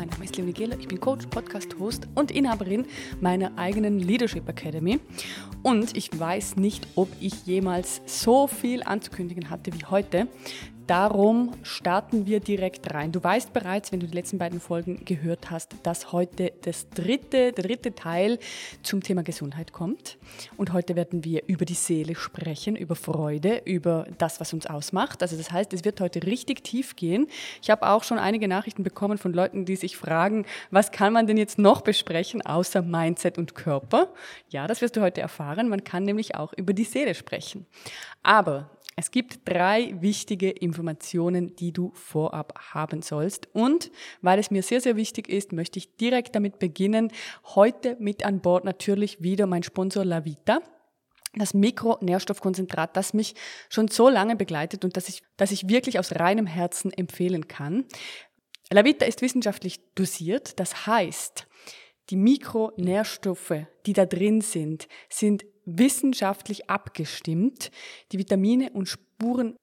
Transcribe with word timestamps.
mein 0.00 0.08
Name 0.08 0.24
ist 0.24 0.36
Leonie 0.38 0.54
Gehler, 0.54 0.78
ich 0.80 0.88
bin 0.88 0.98
Coach, 0.98 1.26
Podcast-Host 1.26 2.08
und 2.14 2.30
Inhaberin 2.30 2.86
meiner 3.20 3.58
eigenen 3.58 3.98
Leadership 3.98 4.48
Academy. 4.48 4.98
Und 5.62 5.94
ich 5.94 6.18
weiß 6.18 6.56
nicht, 6.56 6.86
ob 6.94 7.10
ich 7.20 7.44
jemals 7.44 8.00
so 8.06 8.46
viel 8.46 8.82
anzukündigen 8.82 9.50
hatte 9.50 9.74
wie 9.74 9.84
heute. 9.84 10.26
Darum 10.90 11.52
starten 11.62 12.26
wir 12.26 12.40
direkt 12.40 12.92
rein. 12.92 13.12
Du 13.12 13.22
weißt 13.22 13.52
bereits, 13.52 13.92
wenn 13.92 14.00
du 14.00 14.08
die 14.08 14.14
letzten 14.16 14.38
beiden 14.38 14.58
Folgen 14.58 15.04
gehört 15.04 15.48
hast, 15.48 15.76
dass 15.84 16.10
heute 16.10 16.52
das 16.62 16.90
dritte, 16.90 17.52
der 17.52 17.62
dritte 17.62 17.94
Teil 17.94 18.40
zum 18.82 19.00
Thema 19.00 19.22
Gesundheit 19.22 19.72
kommt. 19.72 20.18
Und 20.56 20.72
heute 20.72 20.96
werden 20.96 21.22
wir 21.22 21.44
über 21.46 21.64
die 21.64 21.74
Seele 21.74 22.16
sprechen, 22.16 22.74
über 22.74 22.96
Freude, 22.96 23.62
über 23.66 24.08
das, 24.18 24.40
was 24.40 24.52
uns 24.52 24.66
ausmacht. 24.66 25.22
Also 25.22 25.36
das 25.36 25.52
heißt, 25.52 25.72
es 25.74 25.84
wird 25.84 26.00
heute 26.00 26.24
richtig 26.26 26.64
tief 26.64 26.96
gehen. 26.96 27.28
Ich 27.62 27.70
habe 27.70 27.86
auch 27.86 28.02
schon 28.02 28.18
einige 28.18 28.48
Nachrichten 28.48 28.82
bekommen 28.82 29.16
von 29.16 29.32
Leuten, 29.32 29.66
die 29.66 29.76
sich 29.76 29.96
fragen, 29.96 30.44
was 30.72 30.90
kann 30.90 31.12
man 31.12 31.28
denn 31.28 31.36
jetzt 31.36 31.56
noch 31.56 31.82
besprechen, 31.82 32.44
außer 32.44 32.82
Mindset 32.82 33.38
und 33.38 33.54
Körper? 33.54 34.08
Ja, 34.48 34.66
das 34.66 34.80
wirst 34.80 34.96
du 34.96 35.02
heute 35.02 35.20
erfahren. 35.20 35.68
Man 35.68 35.84
kann 35.84 36.02
nämlich 36.02 36.34
auch 36.34 36.52
über 36.54 36.72
die 36.72 36.82
Seele 36.82 37.14
sprechen. 37.14 37.66
Aber 38.24 38.70
es 39.00 39.10
gibt 39.10 39.48
drei 39.48 39.94
wichtige 40.02 40.50
Informationen, 40.50 41.56
die 41.56 41.72
du 41.72 41.90
vorab 41.94 42.52
haben 42.74 43.00
sollst. 43.00 43.48
Und 43.54 43.90
weil 44.20 44.38
es 44.38 44.50
mir 44.50 44.62
sehr, 44.62 44.82
sehr 44.82 44.94
wichtig 44.94 45.26
ist, 45.26 45.52
möchte 45.52 45.78
ich 45.78 45.96
direkt 45.96 46.34
damit 46.34 46.58
beginnen. 46.58 47.10
Heute 47.54 47.96
mit 47.98 48.26
an 48.26 48.42
Bord 48.42 48.66
natürlich 48.66 49.22
wieder 49.22 49.46
mein 49.46 49.62
Sponsor 49.62 50.04
Lavita 50.04 50.60
das 51.32 51.54
Mikronährstoffkonzentrat, 51.54 52.96
das 52.96 53.14
mich 53.14 53.36
schon 53.68 53.86
so 53.86 54.08
lange 54.08 54.34
begleitet 54.34 54.84
und 54.84 54.96
das 54.96 55.08
ich, 55.08 55.22
das 55.36 55.52
ich 55.52 55.68
wirklich 55.68 56.00
aus 56.00 56.16
reinem 56.16 56.46
Herzen 56.46 56.92
empfehlen 56.92 57.46
kann. 57.46 57.84
Lavita 58.68 59.06
ist 59.06 59.22
wissenschaftlich 59.22 59.78
dosiert, 59.94 60.58
das 60.58 60.88
heißt, 60.88 61.46
die 62.10 62.16
Mikronährstoffe, 62.16 63.66
die 63.86 63.92
da 63.92 64.06
drin 64.06 64.40
sind, 64.40 64.88
sind 65.08 65.44
wissenschaftlich 65.64 66.70
abgestimmt. 66.70 67.70
Die 68.12 68.18
Vitamine 68.18 68.70
und 68.70 68.86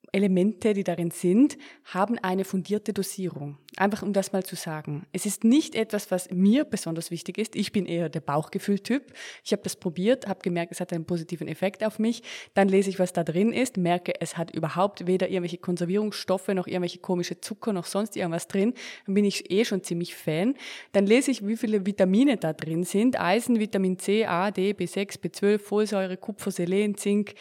Spurenelemente, 0.07 0.73
die 0.73 0.83
darin 0.83 1.11
sind, 1.11 1.57
haben 1.85 2.17
eine 2.19 2.45
fundierte 2.45 2.93
Dosierung. 2.93 3.57
Einfach 3.75 4.01
um 4.03 4.13
das 4.13 4.31
mal 4.31 4.43
zu 4.43 4.55
sagen. 4.55 5.05
Es 5.11 5.25
ist 5.25 5.43
nicht 5.43 5.75
etwas, 5.75 6.09
was 6.11 6.31
mir 6.31 6.63
besonders 6.63 7.11
wichtig 7.11 7.37
ist. 7.37 7.55
Ich 7.55 7.71
bin 7.71 7.85
eher 7.85 8.09
der 8.09 8.21
Bauchgefühltyp. 8.21 9.13
Ich 9.43 9.51
habe 9.51 9.61
das 9.63 9.75
probiert, 9.75 10.27
habe 10.27 10.39
gemerkt, 10.41 10.71
es 10.71 10.79
hat 10.79 10.93
einen 10.93 11.05
positiven 11.05 11.47
Effekt 11.47 11.83
auf 11.83 11.99
mich. 11.99 12.23
Dann 12.53 12.69
lese 12.69 12.89
ich, 12.89 12.99
was 12.99 13.13
da 13.13 13.23
drin 13.23 13.51
ist, 13.51 13.77
merke, 13.77 14.13
es 14.19 14.37
hat 14.37 14.51
überhaupt 14.51 15.07
weder 15.07 15.27
irgendwelche 15.29 15.57
Konservierungsstoffe 15.57 16.47
noch 16.49 16.67
irgendwelche 16.67 16.99
komische 16.99 17.39
Zucker 17.39 17.73
noch 17.73 17.85
sonst 17.85 18.15
irgendwas 18.15 18.47
drin. 18.47 18.73
Dann 19.05 19.15
bin 19.15 19.25
ich 19.25 19.51
eh 19.51 19.65
schon 19.65 19.83
ziemlich 19.83 20.15
Fan. 20.15 20.55
Dann 20.93 21.05
lese 21.05 21.31
ich, 21.31 21.45
wie 21.45 21.57
viele 21.57 21.85
Vitamine 21.85 22.37
da 22.37 22.53
drin 22.53 22.83
sind. 22.83 23.19
Eisen, 23.19 23.59
Vitamin 23.59 23.99
C, 23.99 24.25
A, 24.25 24.51
D, 24.51 24.71
B6, 24.71 25.19
B12, 25.19 25.59
Folsäure, 25.59 26.17
Kupfer, 26.17 26.51
Selen, 26.51 26.95
Zink, 26.95 27.35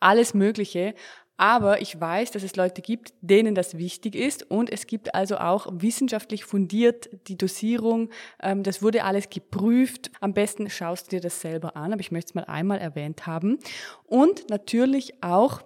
alles 0.00 0.34
Mögliche. 0.34 0.94
Aber 1.40 1.80
ich 1.80 1.98
weiß, 1.98 2.32
dass 2.32 2.42
es 2.42 2.56
Leute 2.56 2.82
gibt, 2.82 3.14
denen 3.22 3.54
das 3.54 3.78
wichtig 3.78 4.14
ist 4.14 4.50
und 4.50 4.70
es 4.70 4.86
gibt 4.86 5.14
also 5.14 5.38
auch 5.38 5.68
wissenschaftlich 5.72 6.44
fundiert 6.44 7.08
die 7.28 7.38
Dosierung. 7.38 8.10
Ähm, 8.42 8.62
das 8.62 8.82
wurde 8.82 9.04
alles 9.04 9.30
geprüft. 9.30 10.10
Am 10.20 10.34
besten 10.34 10.68
schaust 10.68 11.06
du 11.06 11.16
dir 11.16 11.22
das 11.22 11.40
selber 11.40 11.76
an, 11.76 11.94
aber 11.94 12.00
ich 12.02 12.12
möchte 12.12 12.32
es 12.32 12.34
mal 12.34 12.44
einmal 12.44 12.76
erwähnt 12.76 13.26
haben. 13.26 13.58
Und 14.04 14.50
natürlich 14.50 15.14
auch 15.22 15.62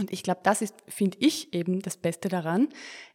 und 0.00 0.10
ich 0.10 0.22
glaube, 0.22 0.40
das 0.42 0.62
ist, 0.62 0.74
finde 0.88 1.18
ich, 1.20 1.52
eben 1.52 1.82
das 1.82 1.98
Beste 1.98 2.30
daran. 2.30 2.70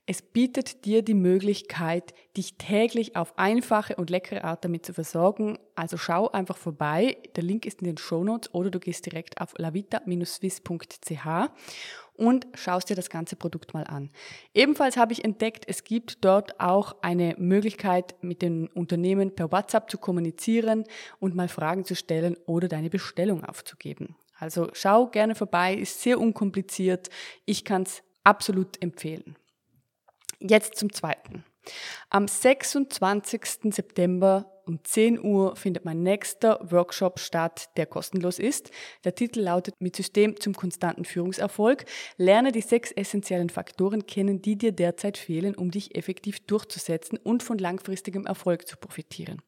Es 0.05 0.21
bietet 0.21 0.85
dir 0.85 1.01
die 1.01 1.15
Möglichkeit, 1.15 2.13
dich 2.37 2.57
täglich 2.59 3.15
auf 3.15 3.39
einfache 3.39 3.95
und 3.95 4.11
leckere 4.11 4.43
Art 4.43 4.63
damit 4.63 4.85
zu 4.85 4.93
versorgen. 4.93 5.57
Also 5.73 5.97
schau 5.97 6.29
einfach 6.29 6.57
vorbei. 6.57 7.17
Der 7.35 7.43
Link 7.43 7.65
ist 7.65 7.81
in 7.81 7.87
den 7.87 7.97
Show 7.97 8.23
Notes 8.23 8.53
oder 8.53 8.69
du 8.69 8.79
gehst 8.79 9.07
direkt 9.07 9.41
auf 9.41 9.55
lavita-swiss.ch 9.57 11.25
und 12.13 12.47
schaust 12.53 12.91
dir 12.91 12.95
das 12.95 13.09
ganze 13.09 13.35
Produkt 13.35 13.73
mal 13.73 13.85
an. 13.85 14.11
Ebenfalls 14.53 14.95
habe 14.95 15.11
ich 15.11 15.25
entdeckt, 15.25 15.65
es 15.67 15.83
gibt 15.83 16.23
dort 16.23 16.59
auch 16.59 16.97
eine 17.01 17.33
Möglichkeit, 17.39 18.13
mit 18.21 18.43
den 18.43 18.67
Unternehmen 18.67 19.33
per 19.33 19.51
WhatsApp 19.51 19.89
zu 19.89 19.97
kommunizieren 19.97 20.83
und 21.19 21.33
mal 21.33 21.47
Fragen 21.47 21.83
zu 21.83 21.95
stellen 21.95 22.37
oder 22.45 22.67
deine 22.67 22.91
Bestellung 22.91 23.43
aufzugeben. 23.43 24.15
Also 24.37 24.69
schau 24.73 25.07
gerne 25.07 25.35
vorbei, 25.35 25.73
ist 25.73 26.01
sehr 26.01 26.19
unkompliziert. 26.19 27.09
Ich 27.45 27.63
kann 27.63 27.83
es 27.83 28.03
absolut 28.23 28.81
empfehlen. 28.81 29.35
Jetzt 30.39 30.75
zum 30.75 30.91
zweiten. 30.91 31.45
Am 32.09 32.27
26. 32.27 33.73
September 33.73 34.54
um 34.67 34.83
10 34.83 35.23
Uhr 35.23 35.55
findet 35.55 35.85
mein 35.85 36.03
nächster 36.03 36.59
Workshop 36.71 37.19
statt, 37.19 37.69
der 37.77 37.85
kostenlos 37.85 38.39
ist. 38.39 38.71
Der 39.03 39.15
Titel 39.15 39.41
lautet 39.41 39.75
Mit 39.79 39.95
System 39.95 40.39
zum 40.39 40.53
konstanten 40.53 41.05
Führungserfolg. 41.05 41.85
Lerne 42.17 42.51
die 42.51 42.61
sechs 42.61 42.91
essentiellen 42.91 43.49
Faktoren 43.49 44.05
kennen, 44.05 44.41
die 44.41 44.57
dir 44.57 44.71
derzeit 44.71 45.17
fehlen, 45.17 45.55
um 45.55 45.71
dich 45.71 45.95
effektiv 45.95 46.39
durchzusetzen 46.41 47.17
und 47.17 47.43
von 47.43 47.57
langfristigem 47.57 48.25
Erfolg 48.25 48.67
zu 48.67 48.77
profitieren. 48.77 49.41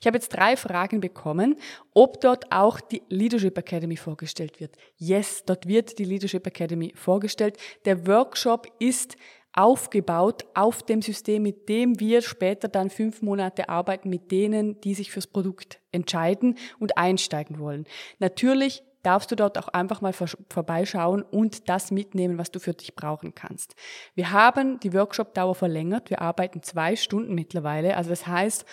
Ich 0.00 0.06
habe 0.06 0.16
jetzt 0.16 0.30
drei 0.30 0.56
Fragen 0.56 1.00
bekommen, 1.00 1.56
ob 1.94 2.20
dort 2.20 2.52
auch 2.52 2.80
die 2.80 3.02
Leadership 3.08 3.58
Academy 3.58 3.96
vorgestellt 3.96 4.60
wird. 4.60 4.76
Yes, 4.96 5.42
dort 5.44 5.66
wird 5.66 5.98
die 5.98 6.04
Leadership 6.04 6.46
Academy 6.46 6.92
vorgestellt. 6.94 7.56
Der 7.84 8.06
Workshop 8.06 8.66
ist 8.78 9.16
aufgebaut 9.52 10.46
auf 10.54 10.82
dem 10.82 11.02
System, 11.02 11.42
mit 11.42 11.68
dem 11.68 11.98
wir 11.98 12.22
später 12.22 12.68
dann 12.68 12.90
fünf 12.90 13.22
Monate 13.22 13.68
arbeiten 13.68 14.08
mit 14.08 14.30
denen, 14.30 14.80
die 14.80 14.94
sich 14.94 15.10
fürs 15.10 15.26
Produkt 15.26 15.80
entscheiden 15.92 16.56
und 16.78 16.96
einsteigen 16.96 17.58
wollen. 17.58 17.86
Natürlich 18.18 18.82
darfst 19.02 19.30
du 19.30 19.36
dort 19.36 19.58
auch 19.58 19.68
einfach 19.68 20.00
mal 20.00 20.12
vorbeischauen 20.12 21.22
und 21.22 21.68
das 21.68 21.90
mitnehmen, 21.90 22.38
was 22.38 22.50
du 22.50 22.60
für 22.60 22.74
dich 22.74 22.94
brauchen 22.94 23.34
kannst. 23.34 23.74
Wir 24.14 24.30
haben 24.30 24.78
die 24.80 24.92
Workshop-Dauer 24.92 25.54
verlängert. 25.54 26.10
Wir 26.10 26.20
arbeiten 26.20 26.62
zwei 26.62 26.96
Stunden 26.96 27.34
mittlerweile. 27.34 27.96
Also 27.96 28.10
das 28.10 28.26
heißt, 28.26 28.64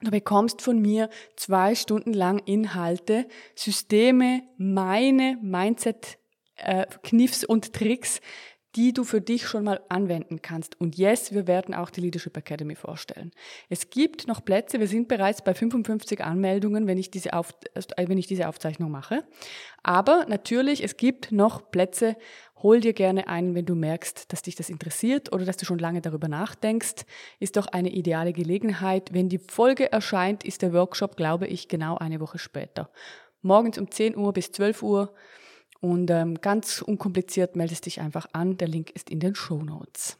Du 0.00 0.12
bekommst 0.12 0.62
von 0.62 0.80
mir 0.80 1.10
zwei 1.34 1.74
Stunden 1.74 2.12
lang 2.12 2.38
Inhalte, 2.44 3.26
Systeme, 3.56 4.44
meine 4.56 5.36
Mindset-Kniffs 5.42 7.42
äh, 7.42 7.46
und 7.48 7.72
Tricks, 7.72 8.20
die 8.76 8.92
du 8.92 9.04
für 9.04 9.20
dich 9.20 9.46
schon 9.46 9.64
mal 9.64 9.80
anwenden 9.88 10.42
kannst. 10.42 10.78
Und 10.80 10.96
yes, 10.96 11.32
wir 11.32 11.46
werden 11.46 11.74
auch 11.74 11.90
die 11.90 12.00
Leadership 12.00 12.36
Academy 12.36 12.74
vorstellen. 12.74 13.32
Es 13.68 13.90
gibt 13.90 14.28
noch 14.28 14.44
Plätze, 14.44 14.78
wir 14.78 14.88
sind 14.88 15.08
bereits 15.08 15.42
bei 15.42 15.54
55 15.54 16.22
Anmeldungen, 16.22 16.86
wenn 16.86 16.98
ich 16.98 17.10
diese, 17.10 17.32
Auf, 17.32 17.54
äh, 17.74 18.08
wenn 18.08 18.18
ich 18.18 18.26
diese 18.26 18.48
Aufzeichnung 18.48 18.90
mache. 18.90 19.24
Aber 19.82 20.26
natürlich, 20.28 20.84
es 20.84 20.96
gibt 20.96 21.32
noch 21.32 21.70
Plätze. 21.70 22.16
Hol 22.62 22.80
dir 22.80 22.92
gerne 22.92 23.28
einen, 23.28 23.54
wenn 23.54 23.66
du 23.66 23.74
merkst, 23.74 24.32
dass 24.32 24.42
dich 24.42 24.56
das 24.56 24.68
interessiert 24.68 25.32
oder 25.32 25.44
dass 25.44 25.56
du 25.56 25.64
schon 25.64 25.78
lange 25.78 26.00
darüber 26.00 26.28
nachdenkst. 26.28 27.06
Ist 27.38 27.56
doch 27.56 27.68
eine 27.68 27.90
ideale 27.90 28.32
Gelegenheit. 28.32 29.14
Wenn 29.14 29.28
die 29.28 29.38
Folge 29.38 29.90
erscheint, 29.92 30.44
ist 30.44 30.62
der 30.62 30.72
Workshop, 30.72 31.16
glaube 31.16 31.46
ich, 31.46 31.68
genau 31.68 31.96
eine 31.96 32.20
Woche 32.20 32.38
später. 32.38 32.90
Morgens 33.42 33.78
um 33.78 33.90
10 33.90 34.16
Uhr 34.16 34.32
bis 34.32 34.50
12 34.50 34.82
Uhr 34.82 35.14
und 35.80 36.10
ähm, 36.10 36.40
ganz 36.40 36.82
unkompliziert 36.82 37.56
meldest 37.56 37.86
dich 37.86 38.00
einfach 38.00 38.26
an. 38.32 38.56
Der 38.56 38.68
Link 38.68 38.90
ist 38.90 39.10
in 39.10 39.20
den 39.20 39.34
Show 39.34 39.62
Notes. 39.62 40.18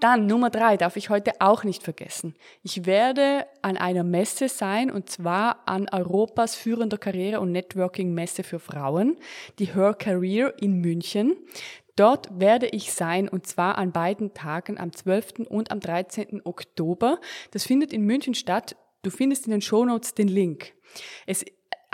Dann 0.00 0.26
Nummer 0.26 0.50
drei 0.50 0.76
darf 0.76 0.96
ich 0.96 1.10
heute 1.10 1.32
auch 1.40 1.62
nicht 1.62 1.82
vergessen. 1.82 2.34
Ich 2.62 2.86
werde 2.86 3.46
an 3.62 3.76
einer 3.76 4.02
Messe 4.02 4.48
sein 4.48 4.90
und 4.90 5.10
zwar 5.10 5.68
an 5.68 5.88
Europas 5.90 6.54
führender 6.54 6.98
Karriere- 6.98 7.40
und 7.40 7.52
Networking-Messe 7.52 8.42
für 8.42 8.58
Frauen, 8.58 9.16
die 9.58 9.74
Her 9.74 9.94
Career 9.94 10.54
in 10.60 10.80
München. 10.80 11.36
Dort 11.96 12.40
werde 12.40 12.68
ich 12.68 12.92
sein 12.92 13.28
und 13.28 13.46
zwar 13.46 13.76
an 13.76 13.92
beiden 13.92 14.32
Tagen, 14.32 14.78
am 14.78 14.92
12. 14.92 15.46
und 15.50 15.70
am 15.70 15.80
13. 15.80 16.40
Oktober. 16.44 17.20
Das 17.50 17.64
findet 17.64 17.92
in 17.92 18.04
München 18.04 18.34
statt. 18.34 18.76
Du 19.02 19.10
findest 19.10 19.46
in 19.46 19.50
den 19.50 19.60
Show 19.60 19.84
Notes 19.84 20.14
den 20.14 20.28
Link. 20.28 20.72
Es 21.26 21.44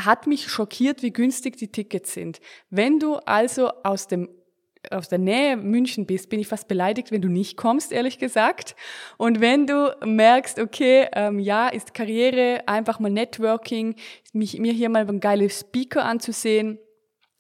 hat 0.01 0.27
mich 0.27 0.49
schockiert, 0.49 1.03
wie 1.03 1.13
günstig 1.13 1.57
die 1.57 1.73
Tickets 1.73 2.13
sind. 2.13 2.41
Wenn 2.71 2.99
du 2.99 3.17
also 3.17 3.71
aus 3.83 4.09
dem 4.09 4.29
aus 4.91 5.09
der 5.09 5.19
Nähe 5.19 5.57
München 5.57 6.07
bist, 6.07 6.29
bin 6.29 6.39
ich 6.39 6.49
fast 6.49 6.69
beleidigt, 6.69 7.11
wenn 7.11 7.23
du 7.23 7.29
nicht 7.29 7.57
kommst, 7.57 7.93
ehrlich 7.93 8.19
gesagt. 8.19 8.77
Und 9.17 9.41
wenn 9.41 9.67
du 9.67 9.95
merkst, 10.05 10.61
okay, 10.61 11.09
ähm, 11.13 11.39
ja, 11.39 11.69
ist 11.69 11.95
Karriere, 11.95 12.63
einfach 12.67 13.01
mal 13.01 13.11
Networking, 13.11 13.97
mich, 14.33 14.59
mir 14.59 14.73
hier 14.73 14.89
mal 14.89 15.05
ein 15.09 15.21
geiles 15.21 15.61
Speaker 15.61 16.05
anzusehen, 16.05 16.79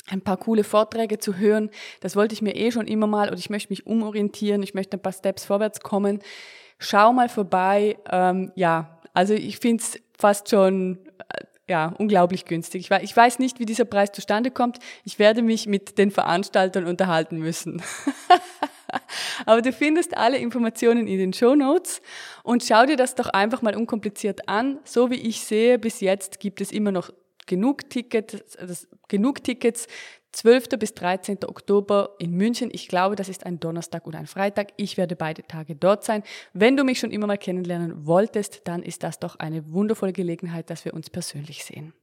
ein 0.08 0.23
paar 0.23 0.37
coole 0.37 0.64
Vorträge 0.64 1.19
zu 1.19 1.37
hören, 1.37 1.70
das 2.00 2.17
wollte 2.17 2.35
ich 2.35 2.43
mir 2.43 2.56
eh 2.56 2.70
schon 2.70 2.87
immer 2.87 3.06
mal 3.06 3.31
und 3.31 3.38
ich 3.38 3.50
möchte 3.50 3.70
mich 3.70 3.87
umorientieren, 3.87 4.62
ich 4.62 4.75
möchte 4.75 4.97
ein 4.97 5.03
paar 5.03 5.12
Steps 5.12 5.44
vorwärts 5.44 5.81
kommen. 5.81 6.20
Schau 6.79 7.12
mal 7.12 7.29
vorbei. 7.29 7.97
Ähm, 8.11 8.53
ja, 8.55 9.00
also 9.14 9.35
ich 9.35 9.58
finde 9.58 9.82
es 9.82 10.00
fast 10.19 10.50
schon 10.50 10.99
ja, 11.68 11.92
unglaublich 11.98 12.44
günstig. 12.44 12.88
Ich, 13.02 13.16
weiß 13.16 13.38
nicht, 13.40 13.58
wie 13.58 13.66
dieser 13.66 13.84
Preis 13.84 14.12
zustande 14.12 14.50
kommt. 14.50 14.78
Ich 15.04 15.18
werde 15.18 15.42
mich 15.42 15.66
mit 15.66 15.98
den 15.98 16.10
Veranstaltern 16.12 16.86
unterhalten 16.86 17.38
müssen. 17.38 17.82
Aber 19.46 19.62
du 19.62 19.72
findest 19.72 20.16
alle 20.16 20.38
Informationen 20.38 21.08
in 21.08 21.18
den 21.18 21.32
Show 21.32 21.56
Notes 21.56 22.00
und 22.44 22.62
schau 22.62 22.86
dir 22.86 22.96
das 22.96 23.16
doch 23.16 23.28
einfach 23.28 23.62
mal 23.62 23.74
unkompliziert 23.74 24.48
an. 24.48 24.78
So 24.84 25.10
wie 25.10 25.16
ich 25.16 25.40
sehe, 25.40 25.78
bis 25.78 26.00
jetzt 26.00 26.38
gibt 26.38 26.60
es 26.60 26.70
immer 26.70 26.92
noch 26.92 27.10
genug 27.46 27.90
Tickets, 27.90 28.56
genug 29.08 29.42
Tickets. 29.42 29.88
12. 30.36 30.68
bis 30.78 30.92
13. 30.92 31.38
Oktober 31.46 32.10
in 32.18 32.32
München. 32.32 32.68
Ich 32.70 32.88
glaube, 32.88 33.16
das 33.16 33.30
ist 33.30 33.46
ein 33.46 33.58
Donnerstag 33.58 34.06
oder 34.06 34.18
ein 34.18 34.26
Freitag. 34.26 34.68
Ich 34.76 34.98
werde 34.98 35.16
beide 35.16 35.42
Tage 35.44 35.74
dort 35.74 36.04
sein. 36.04 36.22
Wenn 36.52 36.76
du 36.76 36.84
mich 36.84 36.98
schon 36.98 37.10
immer 37.10 37.26
mal 37.26 37.38
kennenlernen 37.38 38.04
wolltest, 38.04 38.60
dann 38.64 38.82
ist 38.82 39.02
das 39.02 39.18
doch 39.18 39.36
eine 39.36 39.72
wundervolle 39.72 40.12
Gelegenheit, 40.12 40.68
dass 40.68 40.84
wir 40.84 40.92
uns 40.92 41.08
persönlich 41.08 41.64
sehen. 41.64 41.94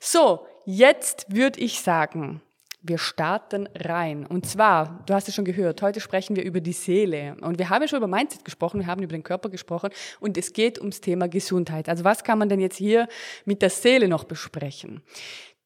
So, 0.00 0.46
jetzt 0.64 1.26
würde 1.28 1.60
ich 1.60 1.82
sagen, 1.82 2.40
wir 2.82 2.96
starten 2.96 3.68
rein. 3.76 4.24
Und 4.24 4.46
zwar, 4.46 5.02
du 5.04 5.12
hast 5.12 5.28
es 5.28 5.34
schon 5.34 5.44
gehört, 5.44 5.82
heute 5.82 6.00
sprechen 6.00 6.36
wir 6.36 6.44
über 6.44 6.60
die 6.60 6.72
Seele. 6.72 7.36
Und 7.42 7.58
wir 7.58 7.68
haben 7.68 7.82
ja 7.82 7.88
schon 7.88 7.98
über 7.98 8.06
Mindset 8.06 8.42
gesprochen, 8.42 8.80
wir 8.80 8.86
haben 8.86 9.02
über 9.02 9.12
den 9.12 9.22
Körper 9.22 9.50
gesprochen 9.50 9.90
und 10.18 10.38
es 10.38 10.54
geht 10.54 10.78
ums 10.78 11.02
Thema 11.02 11.28
Gesundheit. 11.28 11.90
Also 11.90 12.04
was 12.04 12.24
kann 12.24 12.38
man 12.38 12.48
denn 12.48 12.60
jetzt 12.60 12.78
hier 12.78 13.06
mit 13.44 13.60
der 13.60 13.68
Seele 13.68 14.08
noch 14.08 14.24
besprechen? 14.24 15.02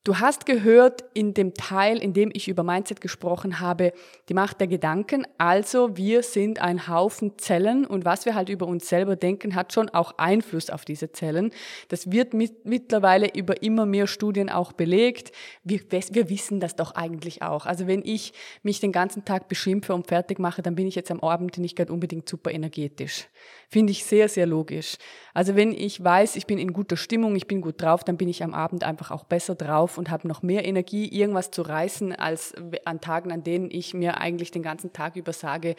Du 0.05 0.19
hast 0.19 0.45
gehört 0.45 1.03
in 1.15 1.33
dem 1.33 1.55
Teil, 1.55 1.97
in 1.97 2.13
dem 2.13 2.31
ich 2.35 2.49
über 2.49 2.63
Mindset 2.63 3.01
gesprochen 3.01 3.61
habe, 3.61 3.95
die 4.29 4.35
Macht 4.35 4.61
der 4.61 4.67
Gedanken. 4.67 5.27
Also 5.39 5.97
wir 5.97 6.23
sind 6.23 6.61
ein 6.61 6.89
Haufen 6.89 7.39
Zellen 7.39 7.87
und 7.87 8.05
was 8.05 8.27
wir 8.27 8.35
halt 8.35 8.51
über 8.51 8.67
uns 8.67 8.87
selber 8.87 9.17
denken, 9.17 9.55
hat 9.55 9.73
schon 9.73 9.89
auch 9.89 10.19
Einfluss 10.19 10.69
auf 10.69 10.85
diese 10.85 11.13
Zellen. 11.13 11.53
Das 11.89 12.13
wird 12.13 12.35
mit, 12.35 12.67
mittlerweile 12.67 13.35
über 13.35 13.63
immer 13.63 13.87
mehr 13.87 14.07
Studien 14.07 14.51
auch 14.51 14.75
belegt. 14.75 15.33
Wir, 15.63 15.81
wir 15.91 16.29
wissen 16.29 16.61
das 16.61 16.77
doch 16.77 16.95
eigentlich 16.95 17.41
auch. 17.41 17.65
Also 17.65 17.87
wenn 17.87 18.05
ich 18.05 18.35
mich 18.63 18.81
den 18.81 18.93
ganzen 18.93 19.25
Tag 19.25 19.49
beschimpfe 19.49 19.95
und 19.95 20.09
fertig 20.09 20.39
mache, 20.39 20.61
dann 20.61 20.75
bin 20.75 20.87
ich 20.87 20.97
jetzt 20.97 21.11
am 21.11 21.21
Abend 21.21 21.57
nicht 21.57 21.77
gerade 21.77 21.91
unbedingt 21.95 22.29
super 22.29 22.51
energetisch. 22.51 23.27
Finde 23.71 23.93
ich 23.93 24.05
sehr, 24.05 24.29
sehr 24.29 24.45
logisch. 24.45 24.99
Also 25.33 25.57
wenn 25.57 25.73
ich 25.73 26.05
weiß, 26.05 26.37
ich 26.37 26.47
bin 26.47 26.59
in 26.59 26.75
guter 26.75 26.99
Stimmung, 26.99 27.37
ich 27.37 27.47
bin 27.47 27.63
gut 27.63 27.81
drauf, 27.81 28.05
dann 28.05 28.19
bin 28.19 28.29
ich 28.29 28.43
am 28.45 28.53
Abend 28.53 28.85
einfach 28.85 29.11
auch 29.11 29.25
besser 29.25 29.55
drauf 29.55 29.94
und 29.99 30.11
habe 30.11 30.29
noch 30.29 30.43
mehr 30.43 30.65
Energie, 30.65 31.09
irgendwas 31.09 31.51
zu 31.51 31.63
reißen, 31.63 32.13
als 32.15 32.55
an 32.85 33.01
Tagen, 33.01 33.33
an 33.33 33.45
denen 33.45 33.71
ich 33.71 33.95
mir 33.95 34.19
eigentlich 34.19 34.51
den 34.51 34.63
ganzen 34.63 34.93
Tag 34.93 35.17
über 35.17 35.33
sage, 35.33 35.77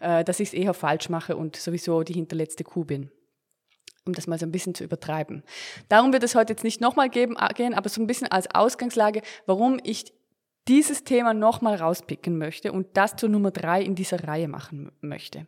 äh, 0.00 0.24
dass 0.24 0.40
ich 0.40 0.48
es 0.48 0.54
eher 0.54 0.74
falsch 0.74 1.08
mache 1.08 1.36
und 1.36 1.56
sowieso 1.56 2.02
die 2.02 2.14
hinterletzte 2.14 2.64
Kuh 2.64 2.84
bin 2.84 3.10
um 4.08 4.14
das 4.14 4.26
mal 4.26 4.38
so 4.38 4.46
ein 4.46 4.52
bisschen 4.52 4.74
zu 4.74 4.84
übertreiben. 4.84 5.44
Darum 5.90 6.14
wird 6.14 6.22
es 6.22 6.34
heute 6.34 6.54
jetzt 6.54 6.64
nicht 6.64 6.80
nochmal 6.80 7.10
gehen, 7.10 7.36
aber 7.36 7.88
so 7.90 8.00
ein 8.00 8.06
bisschen 8.06 8.26
als 8.26 8.52
Ausgangslage, 8.54 9.20
warum 9.44 9.78
ich 9.84 10.14
dieses 10.68 11.02
Thema 11.02 11.34
nochmal 11.34 11.76
rauspicken 11.76 12.36
möchte 12.36 12.72
und 12.72 12.96
das 12.96 13.16
zur 13.16 13.30
Nummer 13.30 13.50
drei 13.50 13.82
in 13.82 13.94
dieser 13.94 14.24
Reihe 14.24 14.48
machen 14.48 14.92
möchte. 15.00 15.46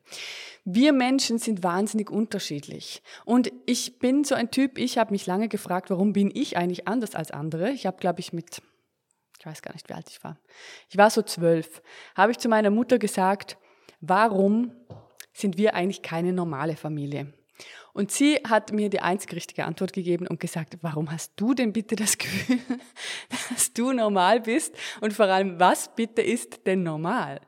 Wir 0.65 0.93
Menschen 0.93 1.39
sind 1.39 1.63
wahnsinnig 1.63 2.11
unterschiedlich. 2.11 3.03
Und 3.25 3.53
ich 3.67 3.99
bin 3.99 4.25
so 4.25 4.35
ein 4.35 4.51
Typ, 4.51 4.79
ich 4.79 4.99
habe 4.99 5.13
mich 5.13 5.27
lange 5.27 5.49
gefragt, 5.49 5.91
warum 5.91 6.13
bin 6.13 6.31
ich 6.35 6.57
eigentlich 6.57 6.89
anders 6.89 7.15
als 7.15 7.31
andere? 7.31 7.71
Ich 7.71 7.87
habe, 7.87 7.99
glaube 7.99 8.21
ich, 8.21 8.33
mit, 8.33 8.63
ich 9.39 9.47
weiß 9.47 9.63
gar 9.63 9.75
nicht, 9.75 9.89
wie 9.89 9.95
alt 9.95 10.09
ich 10.09 10.25
war. 10.25 10.39
Ich 10.89 10.97
war 10.97 11.11
so 11.11 11.23
zwölf. 11.23 11.83
Habe 12.15 12.33
ich 12.33 12.39
zu 12.39 12.49
meiner 12.49 12.71
Mutter 12.71 12.99
gesagt, 12.99 13.59
warum 14.01 14.73
sind 15.33 15.59
wir 15.59 15.75
eigentlich 15.75 16.03
keine 16.03 16.33
normale 16.33 16.77
Familie? 16.77 17.33
Und 17.93 18.11
sie 18.11 18.37
hat 18.49 18.73
mir 18.73 18.89
die 18.89 19.01
einzige 19.01 19.37
richtige 19.37 19.65
Antwort 19.65 19.93
gegeben 19.93 20.27
und 20.27 20.41
gesagt, 20.41 20.79
warum 20.83 21.11
hast 21.11 21.33
du 21.37 21.55
denn 21.55 21.73
bitte 21.73 21.97
das 21.97 22.19
Gefühl, 22.19 22.59
dass 23.51 23.73
du 23.73 23.93
normal 23.93 24.41
bist? 24.41 24.75
Und 25.01 25.13
vor 25.13 25.27
allem, 25.27 25.59
was 25.59 25.95
bitte 25.95 26.23
ist 26.23 26.67
denn 26.67 26.83
normal? 26.83 27.41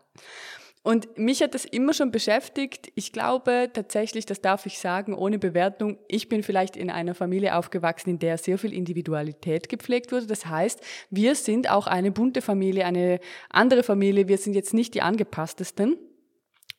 Und 0.85 1.17
mich 1.17 1.43
hat 1.43 1.55
das 1.55 1.65
immer 1.65 1.95
schon 1.95 2.11
beschäftigt. 2.11 2.91
Ich 2.97 3.13
glaube 3.13 3.71
tatsächlich, 3.73 4.27
das 4.27 4.41
darf 4.41 4.67
ich 4.67 4.81
sagen, 4.81 5.15
ohne 5.15 5.39
Bewertung, 5.39 5.99
ich 6.09 6.29
bin 6.29 6.43
vielleicht 6.43 6.77
in 6.77 6.91
einer 6.91 7.15
Familie 7.15 7.57
aufgewachsen, 7.57 8.11
in 8.11 8.19
der 8.19 8.37
sehr 8.37 8.59
viel 8.59 8.73
Individualität 8.73 9.69
gepflegt 9.69 10.11
wurde. 10.11 10.27
Das 10.27 10.47
heißt, 10.47 10.81
wir 11.09 11.37
sind 11.37 11.71
auch 11.71 11.87
eine 11.87 12.11
bunte 12.11 12.43
Familie, 12.43 12.85
eine 12.85 13.21
andere 13.49 13.85
Familie. 13.85 14.27
Wir 14.27 14.39
sind 14.39 14.55
jetzt 14.55 14.75
nicht 14.75 14.95
die 14.95 15.03
angepasstesten. 15.03 15.97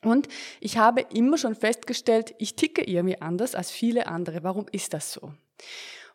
Und 0.06 0.28
ich 0.60 0.78
habe 0.78 1.02
immer 1.14 1.38
schon 1.38 1.56
festgestellt, 1.56 2.36
ich 2.38 2.56
ticke 2.56 2.84
irgendwie 2.84 3.22
anders 3.22 3.56
als 3.56 3.72
viele 3.72 4.08
andere. 4.08 4.44
Warum 4.44 4.66
ist 4.72 4.94
das 4.94 5.14
so? 5.14 5.34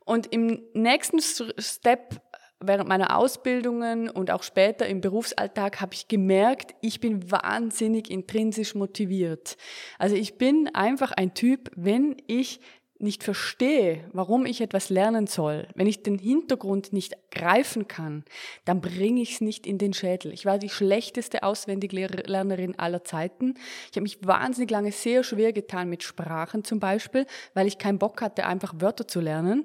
Und 0.04 0.32
im 0.32 0.62
nächsten 0.72 1.20
Step 1.20 2.20
während 2.60 2.88
meiner 2.88 3.16
Ausbildungen 3.16 4.10
und 4.10 4.30
auch 4.30 4.42
später 4.42 4.86
im 4.86 5.00
Berufsalltag 5.00 5.80
habe 5.80 5.94
ich 5.94 6.08
gemerkt, 6.08 6.74
ich 6.80 6.98
bin 6.98 7.30
wahnsinnig 7.30 8.10
intrinsisch 8.10 8.74
motiviert. 8.74 9.56
Also 9.98 10.16
ich 10.16 10.38
bin 10.38 10.68
einfach 10.74 11.12
ein 11.12 11.34
Typ, 11.34 11.70
wenn 11.76 12.16
ich 12.26 12.60
nicht 13.00 13.22
verstehe, 13.22 14.04
warum 14.12 14.44
ich 14.44 14.60
etwas 14.60 14.90
lernen 14.90 15.28
soll, 15.28 15.68
wenn 15.74 15.86
ich 15.86 16.02
den 16.02 16.18
Hintergrund 16.18 16.92
nicht 16.92 17.16
greifen 17.30 17.86
kann, 17.86 18.24
dann 18.64 18.80
bringe 18.80 19.22
ich 19.22 19.34
es 19.34 19.40
nicht 19.40 19.66
in 19.66 19.78
den 19.78 19.92
Schädel. 19.92 20.32
Ich 20.32 20.46
war 20.46 20.58
die 20.58 20.68
schlechteste 20.68 21.44
Auswendiglernerin 21.44 22.78
aller 22.78 23.04
Zeiten. 23.04 23.54
Ich 23.90 23.96
habe 23.96 24.02
mich 24.02 24.18
wahnsinnig 24.26 24.70
lange 24.70 24.90
sehr 24.90 25.22
schwer 25.22 25.52
getan 25.52 25.88
mit 25.88 26.02
Sprachen 26.02 26.64
zum 26.64 26.80
Beispiel, 26.80 27.26
weil 27.54 27.68
ich 27.68 27.78
keinen 27.78 27.98
Bock 27.98 28.20
hatte, 28.20 28.46
einfach 28.46 28.74
Wörter 28.78 29.06
zu 29.06 29.20
lernen. 29.20 29.64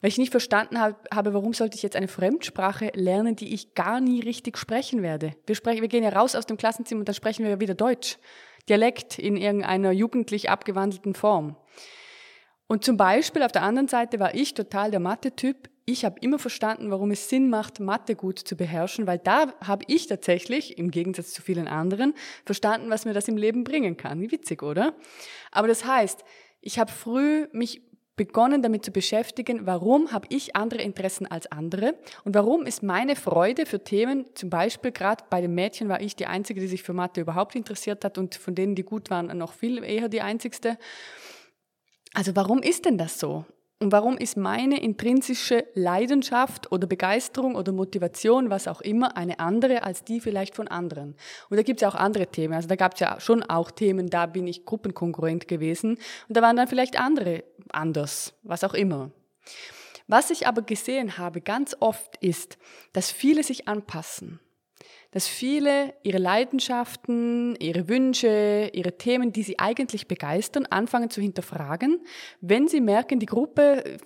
Weil 0.00 0.08
ich 0.08 0.18
nicht 0.18 0.32
verstanden 0.32 0.80
habe, 0.80 1.34
warum 1.34 1.54
sollte 1.54 1.76
ich 1.76 1.82
jetzt 1.84 1.94
eine 1.94 2.08
Fremdsprache 2.08 2.90
lernen, 2.94 3.36
die 3.36 3.54
ich 3.54 3.74
gar 3.74 4.00
nie 4.00 4.20
richtig 4.20 4.58
sprechen 4.58 5.02
werde. 5.02 5.36
Wir, 5.46 5.54
sprechen, 5.54 5.82
wir 5.82 5.88
gehen 5.88 6.02
ja 6.02 6.10
raus 6.10 6.34
aus 6.34 6.46
dem 6.46 6.56
Klassenzimmer 6.56 7.00
und 7.00 7.08
dann 7.08 7.14
sprechen 7.14 7.44
wir 7.44 7.60
wieder 7.60 7.74
Deutsch. 7.74 8.18
Dialekt 8.68 9.18
in 9.18 9.36
irgendeiner 9.36 9.92
jugendlich 9.92 10.50
abgewandelten 10.50 11.14
Form. 11.14 11.56
Und 12.72 12.86
zum 12.86 12.96
Beispiel 12.96 13.42
auf 13.42 13.52
der 13.52 13.64
anderen 13.64 13.86
Seite 13.86 14.18
war 14.18 14.34
ich 14.34 14.54
total 14.54 14.90
der 14.90 14.98
Mathe-Typ. 14.98 15.68
Ich 15.84 16.06
habe 16.06 16.18
immer 16.20 16.38
verstanden, 16.38 16.90
warum 16.90 17.10
es 17.10 17.28
Sinn 17.28 17.50
macht, 17.50 17.80
Mathe 17.80 18.14
gut 18.14 18.38
zu 18.38 18.56
beherrschen, 18.56 19.06
weil 19.06 19.18
da 19.18 19.52
habe 19.62 19.84
ich 19.88 20.06
tatsächlich, 20.06 20.78
im 20.78 20.90
Gegensatz 20.90 21.34
zu 21.34 21.42
vielen 21.42 21.68
anderen, 21.68 22.14
verstanden, 22.46 22.88
was 22.88 23.04
mir 23.04 23.12
das 23.12 23.28
im 23.28 23.36
Leben 23.36 23.62
bringen 23.62 23.98
kann. 23.98 24.22
Wie 24.22 24.32
witzig, 24.32 24.62
oder? 24.62 24.94
Aber 25.50 25.68
das 25.68 25.84
heißt, 25.84 26.24
ich 26.62 26.78
habe 26.78 26.90
früh 26.90 27.46
mich 27.52 27.82
begonnen 28.16 28.62
damit 28.62 28.86
zu 28.86 28.90
beschäftigen, 28.90 29.66
warum 29.66 30.10
habe 30.10 30.28
ich 30.30 30.56
andere 30.56 30.80
Interessen 30.80 31.26
als 31.26 31.52
andere 31.52 31.94
und 32.24 32.34
warum 32.34 32.64
ist 32.64 32.82
meine 32.82 33.16
Freude 33.16 33.66
für 33.66 33.84
Themen, 33.84 34.24
zum 34.32 34.48
Beispiel 34.48 34.92
gerade 34.92 35.24
bei 35.28 35.42
den 35.42 35.54
Mädchen 35.54 35.90
war 35.90 36.00
ich 36.00 36.16
die 36.16 36.24
Einzige, 36.24 36.62
die 36.62 36.68
sich 36.68 36.82
für 36.82 36.94
Mathe 36.94 37.20
überhaupt 37.20 37.54
interessiert 37.54 38.02
hat 38.02 38.16
und 38.16 38.34
von 38.34 38.54
denen, 38.54 38.76
die 38.76 38.82
gut 38.82 39.10
waren, 39.10 39.26
noch 39.36 39.52
viel 39.52 39.84
eher 39.84 40.08
die 40.08 40.22
Einzigste. 40.22 40.78
Also 42.14 42.36
warum 42.36 42.62
ist 42.62 42.84
denn 42.84 42.98
das 42.98 43.18
so? 43.18 43.44
Und 43.82 43.90
warum 43.90 44.16
ist 44.16 44.36
meine 44.36 44.80
intrinsische 44.80 45.66
Leidenschaft 45.74 46.70
oder 46.70 46.86
Begeisterung 46.86 47.56
oder 47.56 47.72
Motivation, 47.72 48.48
was 48.48 48.68
auch 48.68 48.80
immer, 48.80 49.16
eine 49.16 49.40
andere 49.40 49.82
als 49.82 50.04
die 50.04 50.20
vielleicht 50.20 50.54
von 50.54 50.68
anderen? 50.68 51.16
Und 51.50 51.56
da 51.56 51.64
gibt 51.64 51.78
es 51.78 51.82
ja 51.82 51.88
auch 51.88 51.96
andere 51.96 52.28
Themen. 52.28 52.54
Also 52.54 52.68
da 52.68 52.76
gab 52.76 52.94
es 52.94 53.00
ja 53.00 53.18
schon 53.18 53.42
auch 53.42 53.72
Themen, 53.72 54.08
da 54.08 54.26
bin 54.26 54.46
ich 54.46 54.64
gruppenkonkurrent 54.64 55.48
gewesen 55.48 55.98
und 56.28 56.36
da 56.36 56.42
waren 56.42 56.56
dann 56.56 56.68
vielleicht 56.68 56.96
andere 56.96 57.42
anders, 57.72 58.34
was 58.44 58.62
auch 58.62 58.74
immer. 58.74 59.10
Was 60.06 60.30
ich 60.30 60.46
aber 60.46 60.62
gesehen 60.62 61.18
habe 61.18 61.40
ganz 61.40 61.76
oft 61.80 62.16
ist, 62.18 62.58
dass 62.92 63.10
viele 63.10 63.42
sich 63.42 63.66
anpassen 63.66 64.38
dass 65.10 65.28
viele 65.28 65.94
ihre 66.02 66.18
Leidenschaften, 66.18 67.56
ihre 67.56 67.88
Wünsche, 67.88 68.70
ihre 68.72 68.96
Themen, 68.96 69.32
die 69.32 69.42
sie 69.42 69.58
eigentlich 69.58 70.08
begeistern, 70.08 70.66
anfangen 70.66 71.10
zu 71.10 71.20
hinterfragen, 71.20 72.00
wenn 72.40 72.68
sie 72.68 72.80
merken, 72.80 73.20
die 73.20 73.26
Gruppe 73.26 73.98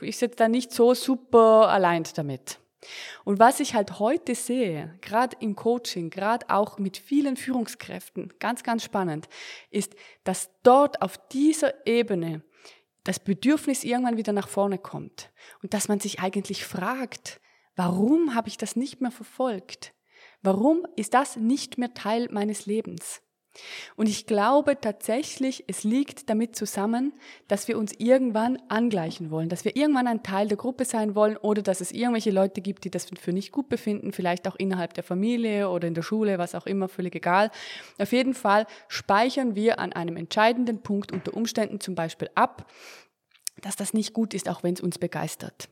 ist 0.00 0.22
jetzt 0.22 0.40
da 0.40 0.48
nicht 0.48 0.72
so 0.72 0.94
super 0.94 1.68
allein 1.68 2.04
damit. 2.16 2.58
Und 3.24 3.38
was 3.38 3.60
ich 3.60 3.74
halt 3.74 3.98
heute 3.98 4.34
sehe, 4.34 4.98
gerade 5.00 5.36
im 5.40 5.56
Coaching, 5.56 6.10
gerade 6.10 6.50
auch 6.50 6.78
mit 6.78 6.96
vielen 6.96 7.36
Führungskräften, 7.36 8.32
ganz, 8.38 8.62
ganz 8.62 8.84
spannend, 8.84 9.28
ist, 9.70 9.94
dass 10.24 10.50
dort 10.62 11.00
auf 11.02 11.18
dieser 11.28 11.86
Ebene 11.86 12.42
das 13.04 13.20
Bedürfnis 13.20 13.84
irgendwann 13.84 14.16
wieder 14.16 14.32
nach 14.32 14.48
vorne 14.48 14.78
kommt 14.78 15.30
und 15.62 15.74
dass 15.74 15.88
man 15.88 16.00
sich 16.00 16.20
eigentlich 16.20 16.64
fragt, 16.64 17.40
warum 17.76 18.34
habe 18.34 18.48
ich 18.48 18.56
das 18.56 18.76
nicht 18.76 19.00
mehr 19.00 19.10
verfolgt? 19.10 19.92
Warum 20.42 20.86
ist 20.96 21.14
das 21.14 21.36
nicht 21.36 21.78
mehr 21.78 21.94
Teil 21.94 22.28
meines 22.30 22.66
Lebens? 22.66 23.22
Und 23.96 24.08
ich 24.08 24.26
glaube 24.26 24.80
tatsächlich, 24.80 25.64
es 25.68 25.84
liegt 25.84 26.28
damit 26.28 26.56
zusammen, 26.56 27.12
dass 27.48 27.68
wir 27.68 27.78
uns 27.78 27.92
irgendwann 27.98 28.58
angleichen 28.68 29.30
wollen, 29.30 29.48
dass 29.48 29.64
wir 29.64 29.76
irgendwann 29.76 30.08
ein 30.08 30.22
Teil 30.22 30.48
der 30.48 30.56
Gruppe 30.56 30.84
sein 30.84 31.14
wollen 31.14 31.36
oder 31.36 31.62
dass 31.62 31.80
es 31.80 31.92
irgendwelche 31.92 32.30
Leute 32.30 32.60
gibt, 32.60 32.84
die 32.84 32.90
das 32.90 33.06
für 33.18 33.32
nicht 33.32 33.52
gut 33.52 33.68
befinden, 33.68 34.12
vielleicht 34.12 34.48
auch 34.48 34.56
innerhalb 34.56 34.94
der 34.94 35.04
Familie 35.04 35.70
oder 35.70 35.86
in 35.86 35.94
der 35.94 36.02
Schule, 36.02 36.38
was 36.38 36.54
auch 36.54 36.66
immer, 36.66 36.88
völlig 36.88 37.14
egal. 37.14 37.50
Auf 37.98 38.12
jeden 38.12 38.34
Fall 38.34 38.66
speichern 38.88 39.54
wir 39.54 39.78
an 39.78 39.92
einem 39.92 40.16
entscheidenden 40.16 40.82
Punkt 40.82 41.12
unter 41.12 41.34
Umständen 41.34 41.80
zum 41.80 41.94
Beispiel 41.94 42.30
ab, 42.34 42.66
dass 43.60 43.76
das 43.76 43.94
nicht 43.94 44.12
gut 44.12 44.34
ist, 44.34 44.48
auch 44.48 44.62
wenn 44.62 44.74
es 44.74 44.80
uns 44.80 44.98
begeistert. 44.98 45.68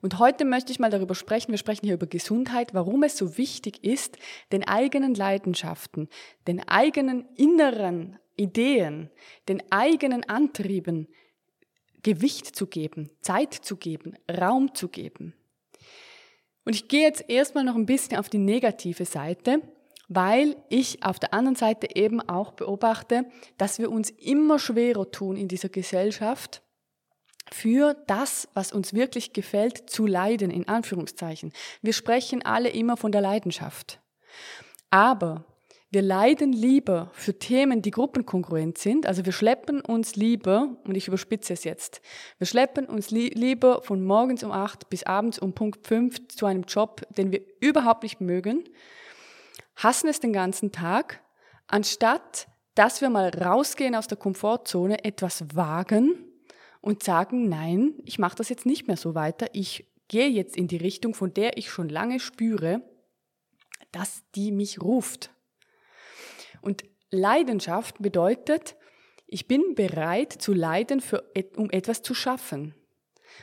Und 0.00 0.18
heute 0.18 0.44
möchte 0.44 0.72
ich 0.72 0.78
mal 0.78 0.90
darüber 0.90 1.14
sprechen, 1.14 1.52
wir 1.52 1.58
sprechen 1.58 1.86
hier 1.86 1.94
über 1.94 2.06
Gesundheit, 2.06 2.74
warum 2.74 3.02
es 3.02 3.16
so 3.16 3.36
wichtig 3.38 3.84
ist, 3.84 4.18
den 4.52 4.66
eigenen 4.66 5.14
Leidenschaften, 5.14 6.08
den 6.46 6.66
eigenen 6.66 7.26
inneren 7.36 8.18
Ideen, 8.36 9.10
den 9.48 9.62
eigenen 9.70 10.24
Antrieben 10.28 11.08
Gewicht 12.02 12.54
zu 12.54 12.66
geben, 12.66 13.10
Zeit 13.20 13.52
zu 13.52 13.76
geben, 13.76 14.14
Raum 14.30 14.74
zu 14.74 14.88
geben. 14.88 15.34
Und 16.64 16.74
ich 16.74 16.88
gehe 16.88 17.02
jetzt 17.02 17.24
erstmal 17.28 17.64
noch 17.64 17.74
ein 17.74 17.86
bisschen 17.86 18.16
auf 18.16 18.28
die 18.28 18.38
negative 18.38 19.04
Seite, 19.04 19.60
weil 20.08 20.56
ich 20.68 21.02
auf 21.02 21.18
der 21.18 21.34
anderen 21.34 21.56
Seite 21.56 21.96
eben 21.96 22.20
auch 22.20 22.52
beobachte, 22.52 23.24
dass 23.58 23.78
wir 23.78 23.90
uns 23.90 24.10
immer 24.10 24.58
schwerer 24.58 25.10
tun 25.10 25.36
in 25.36 25.48
dieser 25.48 25.68
Gesellschaft, 25.68 26.62
für 27.52 27.94
das, 28.06 28.48
was 28.54 28.72
uns 28.72 28.92
wirklich 28.92 29.32
gefällt, 29.32 29.88
zu 29.90 30.06
leiden, 30.06 30.50
in 30.50 30.68
Anführungszeichen. 30.68 31.52
Wir 31.82 31.92
sprechen 31.92 32.44
alle 32.44 32.68
immer 32.70 32.96
von 32.96 33.12
der 33.12 33.20
Leidenschaft. 33.20 34.00
Aber 34.90 35.44
wir 35.90 36.02
leiden 36.02 36.52
lieber 36.52 37.10
für 37.12 37.38
Themen, 37.38 37.80
die 37.80 37.92
gruppenkongruent 37.92 38.76
sind. 38.76 39.06
Also 39.06 39.24
wir 39.24 39.32
schleppen 39.32 39.80
uns 39.80 40.16
lieber, 40.16 40.76
und 40.84 40.96
ich 40.96 41.06
überspitze 41.06 41.52
es 41.52 41.64
jetzt, 41.64 42.02
wir 42.38 42.46
schleppen 42.46 42.86
uns 42.86 43.10
li 43.10 43.28
lieber 43.28 43.82
von 43.82 44.04
morgens 44.04 44.42
um 44.42 44.50
acht 44.50 44.90
bis 44.90 45.04
abends 45.04 45.38
um 45.38 45.54
Punkt 45.54 45.86
fünf 45.86 46.28
zu 46.28 46.46
einem 46.46 46.64
Job, 46.64 47.02
den 47.16 47.30
wir 47.30 47.40
überhaupt 47.60 48.02
nicht 48.02 48.20
mögen, 48.20 48.64
hassen 49.76 50.08
es 50.08 50.18
den 50.18 50.32
ganzen 50.32 50.72
Tag, 50.72 51.22
anstatt 51.68 52.48
dass 52.74 53.00
wir 53.00 53.08
mal 53.08 53.30
rausgehen 53.30 53.94
aus 53.94 54.06
der 54.06 54.18
Komfortzone, 54.18 55.02
etwas 55.02 55.44
wagen 55.54 56.25
und 56.86 57.02
sagen, 57.02 57.48
nein, 57.48 57.94
ich 58.04 58.20
mache 58.20 58.36
das 58.36 58.48
jetzt 58.48 58.64
nicht 58.64 58.86
mehr 58.86 58.96
so 58.96 59.16
weiter, 59.16 59.48
ich 59.52 59.88
gehe 60.06 60.28
jetzt 60.28 60.56
in 60.56 60.68
die 60.68 60.76
Richtung, 60.76 61.14
von 61.14 61.34
der 61.34 61.58
ich 61.58 61.68
schon 61.68 61.88
lange 61.88 62.20
spüre, 62.20 62.80
dass 63.90 64.22
die 64.36 64.52
mich 64.52 64.80
ruft. 64.80 65.32
Und 66.60 66.84
Leidenschaft 67.10 68.00
bedeutet, 68.00 68.76
ich 69.26 69.48
bin 69.48 69.74
bereit 69.74 70.32
zu 70.32 70.52
leiden, 70.52 71.00
für, 71.00 71.24
um 71.56 71.70
etwas 71.70 72.02
zu 72.02 72.14
schaffen. 72.14 72.72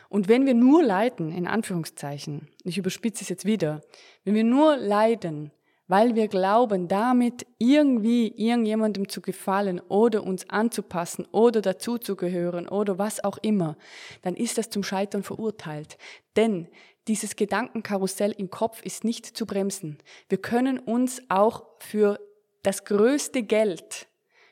Und 0.07 0.29
wenn 0.29 0.45
wir 0.45 0.53
nur 0.53 0.81
leiden, 0.81 1.33
in 1.33 1.45
Anführungszeichen, 1.45 2.47
ich 2.63 2.77
überspitze 2.77 3.23
es 3.23 3.29
jetzt 3.29 3.43
wieder, 3.43 3.81
wenn 4.23 4.35
wir 4.35 4.45
nur 4.45 4.77
leiden, 4.77 5.51
weil 5.87 6.15
wir 6.15 6.27
glauben, 6.27 6.87
damit 6.87 7.45
irgendwie 7.57 8.27
irgendjemandem 8.35 9.09
zu 9.09 9.21
gefallen 9.21 9.79
oder 9.79 10.23
uns 10.23 10.49
anzupassen 10.49 11.27
oder 11.31 11.61
dazuzugehören 11.61 12.67
oder 12.67 12.97
was 12.97 13.23
auch 13.23 13.37
immer, 13.41 13.77
dann 14.21 14.35
ist 14.35 14.57
das 14.57 14.69
zum 14.69 14.83
Scheitern 14.83 15.23
verurteilt. 15.23 15.97
Denn 16.35 16.67
dieses 17.07 17.35
Gedankenkarussell 17.35 18.31
im 18.31 18.49
Kopf 18.49 18.81
ist 18.83 19.03
nicht 19.03 19.25
zu 19.25 19.45
bremsen. 19.45 19.97
Wir 20.29 20.37
können 20.37 20.79
uns 20.79 21.21
auch 21.29 21.65
für 21.79 22.19
das 22.63 22.85
größte 22.85 23.43
Geld 23.43 24.07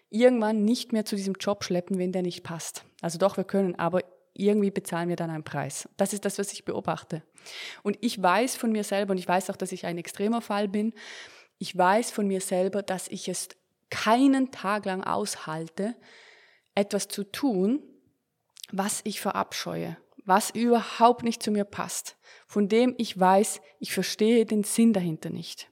irgendwann 0.09 0.65
nicht 0.65 0.91
mehr 0.91 1.05
zu 1.05 1.15
diesem 1.15 1.35
Job 1.39 1.63
schleppen, 1.63 1.97
wenn 1.97 2.11
der 2.11 2.21
nicht 2.21 2.43
passt. 2.43 2.83
Also 3.01 3.17
doch, 3.17 3.37
wir 3.37 3.45
können, 3.45 3.75
aber 3.75 4.01
irgendwie 4.33 4.71
bezahlen 4.71 5.09
wir 5.09 5.15
dann 5.15 5.29
einen 5.29 5.43
Preis. 5.43 5.89
Das 5.97 6.13
ist 6.13 6.25
das, 6.25 6.37
was 6.37 6.53
ich 6.53 6.65
beobachte. 6.65 7.23
Und 7.83 7.97
ich 8.01 8.21
weiß 8.21 8.55
von 8.55 8.71
mir 8.71 8.83
selber, 8.83 9.11
und 9.11 9.17
ich 9.17 9.27
weiß 9.27 9.49
auch, 9.49 9.55
dass 9.55 9.71
ich 9.71 9.85
ein 9.85 9.97
extremer 9.97 10.41
Fall 10.41 10.67
bin, 10.67 10.93
ich 11.57 11.77
weiß 11.77 12.11
von 12.11 12.27
mir 12.27 12.41
selber, 12.41 12.81
dass 12.81 13.07
ich 13.07 13.27
es 13.27 13.49
keinen 13.89 14.51
Tag 14.51 14.85
lang 14.85 15.03
aushalte, 15.03 15.95
etwas 16.75 17.07
zu 17.07 17.23
tun, 17.23 17.83
was 18.71 19.01
ich 19.03 19.19
verabscheue, 19.19 19.97
was 20.23 20.49
überhaupt 20.51 21.23
nicht 21.23 21.43
zu 21.43 21.51
mir 21.51 21.65
passt, 21.65 22.17
von 22.47 22.69
dem 22.69 22.95
ich 22.97 23.19
weiß, 23.19 23.61
ich 23.79 23.93
verstehe 23.93 24.45
den 24.45 24.63
Sinn 24.63 24.93
dahinter 24.93 25.29
nicht. 25.29 25.70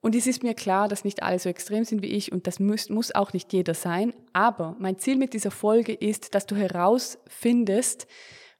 Und 0.00 0.14
es 0.14 0.26
ist 0.26 0.42
mir 0.42 0.54
klar, 0.54 0.88
dass 0.88 1.04
nicht 1.04 1.22
alle 1.22 1.38
so 1.38 1.48
extrem 1.48 1.84
sind 1.84 2.02
wie 2.02 2.08
ich 2.08 2.30
und 2.30 2.46
das 2.46 2.60
muss, 2.60 2.88
muss 2.88 3.14
auch 3.14 3.32
nicht 3.32 3.52
jeder 3.52 3.74
sein. 3.74 4.14
Aber 4.32 4.76
mein 4.78 4.98
Ziel 4.98 5.16
mit 5.16 5.34
dieser 5.34 5.50
Folge 5.50 5.92
ist, 5.92 6.34
dass 6.34 6.46
du 6.46 6.54
herausfindest, 6.54 8.06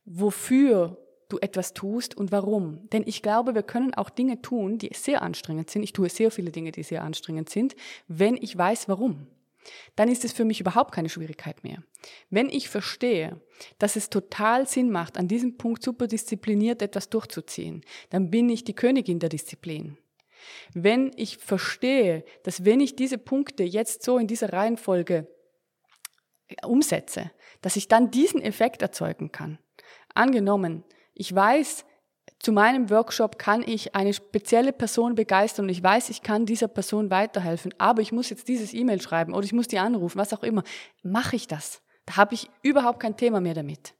wofür 0.04 0.96
du 1.28 1.38
etwas 1.38 1.74
tust 1.74 2.16
und 2.16 2.32
warum. 2.32 2.88
Denn 2.90 3.04
ich 3.06 3.22
glaube, 3.22 3.54
wir 3.54 3.62
können 3.62 3.94
auch 3.94 4.10
Dinge 4.10 4.42
tun, 4.42 4.78
die 4.78 4.90
sehr 4.94 5.22
anstrengend 5.22 5.70
sind. 5.70 5.82
Ich 5.82 5.92
tue 5.92 6.08
sehr 6.08 6.30
viele 6.30 6.50
Dinge, 6.50 6.72
die 6.72 6.82
sehr 6.82 7.04
anstrengend 7.04 7.50
sind, 7.50 7.76
wenn 8.08 8.36
ich 8.36 8.56
weiß, 8.56 8.88
warum. 8.88 9.26
Dann 9.96 10.08
ist 10.08 10.24
es 10.24 10.32
für 10.32 10.46
mich 10.46 10.60
überhaupt 10.60 10.92
keine 10.92 11.10
Schwierigkeit 11.10 11.62
mehr. 11.62 11.82
Wenn 12.30 12.48
ich 12.48 12.68
verstehe, 12.68 13.40
dass 13.78 13.96
es 13.96 14.08
total 14.08 14.66
Sinn 14.66 14.90
macht, 14.90 15.18
an 15.18 15.28
diesem 15.28 15.58
Punkt 15.58 15.82
super 15.82 16.06
diszipliniert 16.06 16.80
etwas 16.80 17.10
durchzuziehen, 17.10 17.82
dann 18.10 18.30
bin 18.30 18.48
ich 18.48 18.64
die 18.64 18.74
Königin 18.74 19.18
der 19.18 19.28
Disziplin. 19.28 19.98
Wenn 20.74 21.12
ich 21.16 21.38
verstehe, 21.38 22.24
dass 22.44 22.64
wenn 22.64 22.80
ich 22.80 22.96
diese 22.96 23.18
Punkte 23.18 23.64
jetzt 23.64 24.02
so 24.02 24.18
in 24.18 24.26
dieser 24.26 24.52
Reihenfolge 24.52 25.26
umsetze, 26.64 27.30
dass 27.60 27.76
ich 27.76 27.88
dann 27.88 28.10
diesen 28.10 28.40
Effekt 28.40 28.82
erzeugen 28.82 29.32
kann. 29.32 29.58
Angenommen, 30.14 30.84
ich 31.14 31.34
weiß, 31.34 31.84
zu 32.38 32.52
meinem 32.52 32.88
Workshop 32.90 33.38
kann 33.38 33.62
ich 33.66 33.94
eine 33.94 34.14
spezielle 34.14 34.72
Person 34.72 35.14
begeistern 35.14 35.66
und 35.66 35.70
ich 35.70 35.82
weiß, 35.82 36.10
ich 36.10 36.22
kann 36.22 36.46
dieser 36.46 36.68
Person 36.68 37.10
weiterhelfen, 37.10 37.74
aber 37.78 38.00
ich 38.00 38.12
muss 38.12 38.30
jetzt 38.30 38.48
dieses 38.48 38.72
E-Mail 38.74 39.00
schreiben 39.00 39.34
oder 39.34 39.44
ich 39.44 39.52
muss 39.52 39.68
die 39.68 39.78
anrufen, 39.78 40.18
was 40.18 40.32
auch 40.32 40.42
immer. 40.42 40.62
Mache 41.02 41.36
ich 41.36 41.48
das? 41.48 41.82
Da 42.06 42.16
habe 42.16 42.34
ich 42.34 42.48
überhaupt 42.62 43.00
kein 43.00 43.16
Thema 43.16 43.40
mehr 43.40 43.54
damit. 43.54 43.94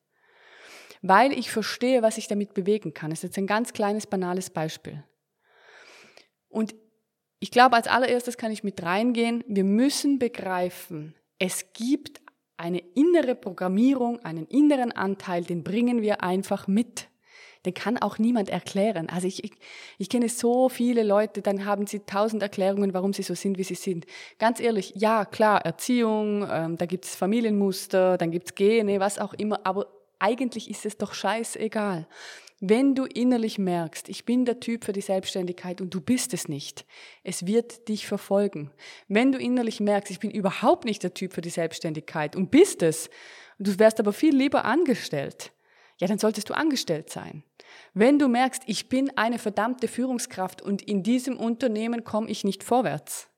Weil 1.02 1.32
ich 1.32 1.50
verstehe, 1.50 2.02
was 2.02 2.18
ich 2.18 2.28
damit 2.28 2.54
bewegen 2.54 2.94
kann. 2.94 3.10
Das 3.10 3.20
ist 3.20 3.24
jetzt 3.24 3.38
ein 3.38 3.46
ganz 3.46 3.72
kleines, 3.72 4.06
banales 4.06 4.50
Beispiel. 4.50 5.04
Und 6.48 6.74
ich 7.40 7.50
glaube, 7.50 7.76
als 7.76 7.86
allererstes 7.86 8.36
kann 8.36 8.50
ich 8.50 8.64
mit 8.64 8.82
reingehen, 8.82 9.44
wir 9.46 9.64
müssen 9.64 10.18
begreifen, 10.18 11.14
es 11.38 11.72
gibt 11.72 12.20
eine 12.56 12.80
innere 12.94 13.36
Programmierung, 13.36 14.18
einen 14.24 14.46
inneren 14.46 14.90
Anteil, 14.90 15.44
den 15.44 15.62
bringen 15.62 16.02
wir 16.02 16.22
einfach 16.22 16.66
mit. 16.66 17.08
Den 17.64 17.74
kann 17.74 17.98
auch 17.98 18.18
niemand 18.18 18.48
erklären. 18.50 19.08
Also 19.08 19.26
ich, 19.26 19.44
ich, 19.44 19.52
ich 19.98 20.08
kenne 20.08 20.28
so 20.28 20.68
viele 20.68 21.02
Leute, 21.02 21.42
dann 21.42 21.64
haben 21.64 21.86
sie 21.86 22.00
tausend 22.00 22.42
Erklärungen, 22.42 22.94
warum 22.94 23.12
sie 23.12 23.22
so 23.22 23.34
sind, 23.34 23.58
wie 23.58 23.64
sie 23.64 23.74
sind. 23.74 24.06
Ganz 24.38 24.60
ehrlich, 24.60 24.92
ja, 24.96 25.24
klar, 25.24 25.64
Erziehung, 25.64 26.46
ähm, 26.50 26.76
da 26.76 26.86
gibt's 26.86 27.14
Familienmuster, 27.16 28.16
dann 28.16 28.30
gibt's 28.30 28.54
Gene, 28.54 29.00
was 29.00 29.18
auch 29.18 29.34
immer, 29.34 29.60
aber 29.64 29.86
eigentlich 30.18 30.70
ist 30.70 30.86
es 30.86 30.98
doch 30.98 31.14
scheißegal. 31.14 32.06
Wenn 32.60 32.96
du 32.96 33.04
innerlich 33.04 33.58
merkst, 33.58 34.08
ich 34.08 34.24
bin 34.24 34.44
der 34.44 34.58
Typ 34.58 34.84
für 34.84 34.92
die 34.92 35.00
Selbstständigkeit 35.00 35.80
und 35.80 35.94
du 35.94 36.00
bist 36.00 36.34
es 36.34 36.48
nicht, 36.48 36.86
es 37.22 37.46
wird 37.46 37.88
dich 37.88 38.08
verfolgen. 38.08 38.72
Wenn 39.06 39.30
du 39.30 39.38
innerlich 39.38 39.78
merkst, 39.78 40.10
ich 40.10 40.18
bin 40.18 40.32
überhaupt 40.32 40.84
nicht 40.84 41.04
der 41.04 41.14
Typ 41.14 41.34
für 41.34 41.40
die 41.40 41.50
Selbstständigkeit 41.50 42.34
und 42.34 42.50
bist 42.50 42.82
es, 42.82 43.10
du 43.60 43.78
wärst 43.78 44.00
aber 44.00 44.12
viel 44.12 44.34
lieber 44.34 44.64
angestellt, 44.64 45.52
ja, 45.98 46.08
dann 46.08 46.18
solltest 46.18 46.50
du 46.50 46.54
angestellt 46.54 47.10
sein. 47.10 47.44
Wenn 47.94 48.18
du 48.18 48.26
merkst, 48.26 48.62
ich 48.66 48.88
bin 48.88 49.16
eine 49.16 49.38
verdammte 49.38 49.86
Führungskraft 49.86 50.60
und 50.60 50.82
in 50.82 51.04
diesem 51.04 51.36
Unternehmen 51.36 52.02
komme 52.02 52.28
ich 52.28 52.42
nicht 52.42 52.64
vorwärts, 52.64 53.28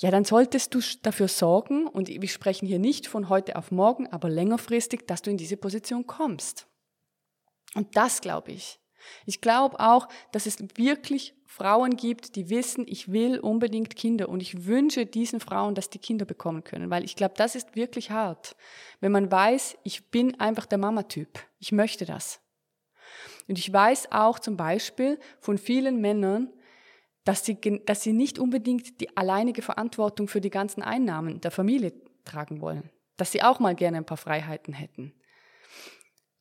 ja, 0.00 0.10
dann 0.10 0.24
solltest 0.24 0.74
du 0.74 0.80
dafür 1.02 1.28
sorgen, 1.28 1.86
und 1.86 2.08
wir 2.08 2.28
sprechen 2.28 2.66
hier 2.66 2.80
nicht 2.80 3.06
von 3.06 3.28
heute 3.28 3.54
auf 3.56 3.70
morgen, 3.70 4.08
aber 4.08 4.28
längerfristig, 4.28 5.06
dass 5.06 5.22
du 5.22 5.30
in 5.30 5.36
diese 5.36 5.56
Position 5.56 6.08
kommst. 6.08 6.66
Und 7.74 7.96
das 7.96 8.20
glaube 8.20 8.52
ich. 8.52 8.78
Ich 9.26 9.40
glaube 9.40 9.80
auch, 9.80 10.08
dass 10.30 10.46
es 10.46 10.58
wirklich 10.76 11.34
Frauen 11.44 11.96
gibt, 11.96 12.36
die 12.36 12.48
wissen, 12.48 12.86
ich 12.88 13.12
will 13.12 13.38
unbedingt 13.38 13.94
Kinder 13.96 14.28
und 14.28 14.40
ich 14.40 14.64
wünsche 14.64 15.04
diesen 15.04 15.40
Frauen, 15.40 15.74
dass 15.74 15.90
die 15.90 15.98
Kinder 15.98 16.24
bekommen 16.24 16.64
können, 16.64 16.88
weil 16.88 17.04
ich 17.04 17.16
glaube, 17.16 17.34
das 17.36 17.54
ist 17.54 17.76
wirklich 17.76 18.10
hart, 18.10 18.56
wenn 19.00 19.12
man 19.12 19.30
weiß, 19.30 19.76
ich 19.82 20.10
bin 20.10 20.40
einfach 20.40 20.66
der 20.66 20.78
Mama-Typ, 20.78 21.28
ich 21.58 21.72
möchte 21.72 22.06
das. 22.06 22.40
Und 23.48 23.58
ich 23.58 23.70
weiß 23.70 24.12
auch 24.12 24.38
zum 24.38 24.56
Beispiel 24.56 25.18
von 25.40 25.58
vielen 25.58 26.00
Männern, 26.00 26.50
dass 27.24 27.44
sie, 27.44 27.60
dass 27.84 28.02
sie 28.02 28.12
nicht 28.12 28.38
unbedingt 28.38 29.00
die 29.00 29.14
alleinige 29.16 29.62
Verantwortung 29.62 30.28
für 30.28 30.40
die 30.40 30.50
ganzen 30.50 30.82
Einnahmen 30.82 31.40
der 31.40 31.50
Familie 31.50 31.92
tragen 32.24 32.60
wollen, 32.60 32.90
dass 33.16 33.32
sie 33.32 33.42
auch 33.42 33.60
mal 33.60 33.74
gerne 33.74 33.98
ein 33.98 34.06
paar 34.06 34.16
Freiheiten 34.16 34.72
hätten. 34.72 35.12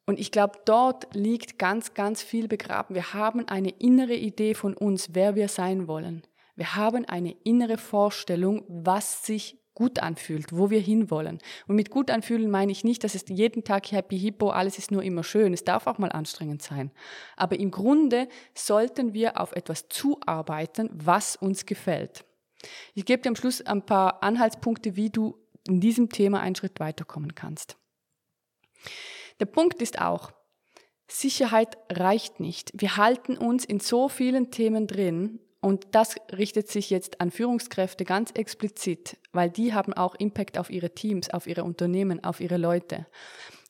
Und 0.05 0.19
ich 0.19 0.31
glaube, 0.31 0.59
dort 0.65 1.13
liegt 1.13 1.59
ganz, 1.59 1.93
ganz 1.93 2.23
viel 2.23 2.47
begraben. 2.47 2.95
Wir 2.95 3.13
haben 3.13 3.47
eine 3.47 3.69
innere 3.69 4.15
Idee 4.15 4.53
von 4.53 4.73
uns, 4.75 5.09
wer 5.13 5.35
wir 5.35 5.47
sein 5.47 5.87
wollen. 5.87 6.23
Wir 6.55 6.75
haben 6.75 7.05
eine 7.05 7.31
innere 7.43 7.77
Vorstellung, 7.77 8.63
was 8.67 9.25
sich 9.25 9.57
gut 9.73 9.99
anfühlt, 9.99 10.51
wo 10.51 10.69
wir 10.69 10.79
hinwollen. 10.79 11.39
Und 11.67 11.75
mit 11.75 11.89
gut 11.89 12.11
anfühlen 12.11 12.51
meine 12.51 12.71
ich 12.71 12.83
nicht, 12.83 13.03
dass 13.03 13.15
es 13.15 13.25
jeden 13.29 13.63
Tag 13.63 13.91
happy 13.91 14.19
hippo, 14.19 14.49
alles 14.49 14.77
ist 14.77 14.91
nur 14.91 15.01
immer 15.01 15.23
schön. 15.23 15.53
Es 15.53 15.63
darf 15.63 15.87
auch 15.87 15.97
mal 15.97 16.11
anstrengend 16.11 16.61
sein. 16.61 16.91
Aber 17.37 17.57
im 17.59 17.71
Grunde 17.71 18.27
sollten 18.53 19.13
wir 19.13 19.39
auf 19.39 19.53
etwas 19.53 19.87
zuarbeiten, 19.87 20.89
was 20.93 21.35
uns 21.35 21.65
gefällt. 21.65 22.25
Ich 22.93 23.05
gebe 23.05 23.21
dir 23.21 23.29
am 23.29 23.35
Schluss 23.35 23.61
ein 23.61 23.85
paar 23.85 24.21
Anhaltspunkte, 24.21 24.95
wie 24.95 25.09
du 25.09 25.37
in 25.67 25.79
diesem 25.79 26.09
Thema 26.09 26.41
einen 26.41 26.55
Schritt 26.55 26.79
weiterkommen 26.79 27.33
kannst. 27.33 27.77
Der 29.41 29.47
Punkt 29.47 29.81
ist 29.81 29.99
auch, 29.99 30.31
Sicherheit 31.07 31.75
reicht 31.91 32.39
nicht. 32.39 32.71
Wir 32.75 32.95
halten 32.95 33.37
uns 33.37 33.65
in 33.65 33.79
so 33.79 34.07
vielen 34.07 34.51
Themen 34.51 34.85
drin 34.85 35.39
und 35.61 35.87
das 35.91 36.15
richtet 36.31 36.69
sich 36.69 36.91
jetzt 36.91 37.19
an 37.19 37.31
Führungskräfte 37.31 38.05
ganz 38.05 38.29
explizit, 38.35 39.17
weil 39.33 39.49
die 39.49 39.73
haben 39.73 39.93
auch 39.93 40.13
Impact 40.13 40.59
auf 40.59 40.69
ihre 40.69 40.91
Teams, 40.91 41.31
auf 41.31 41.47
ihre 41.47 41.63
Unternehmen, 41.63 42.23
auf 42.23 42.39
ihre 42.39 42.57
Leute. 42.57 43.07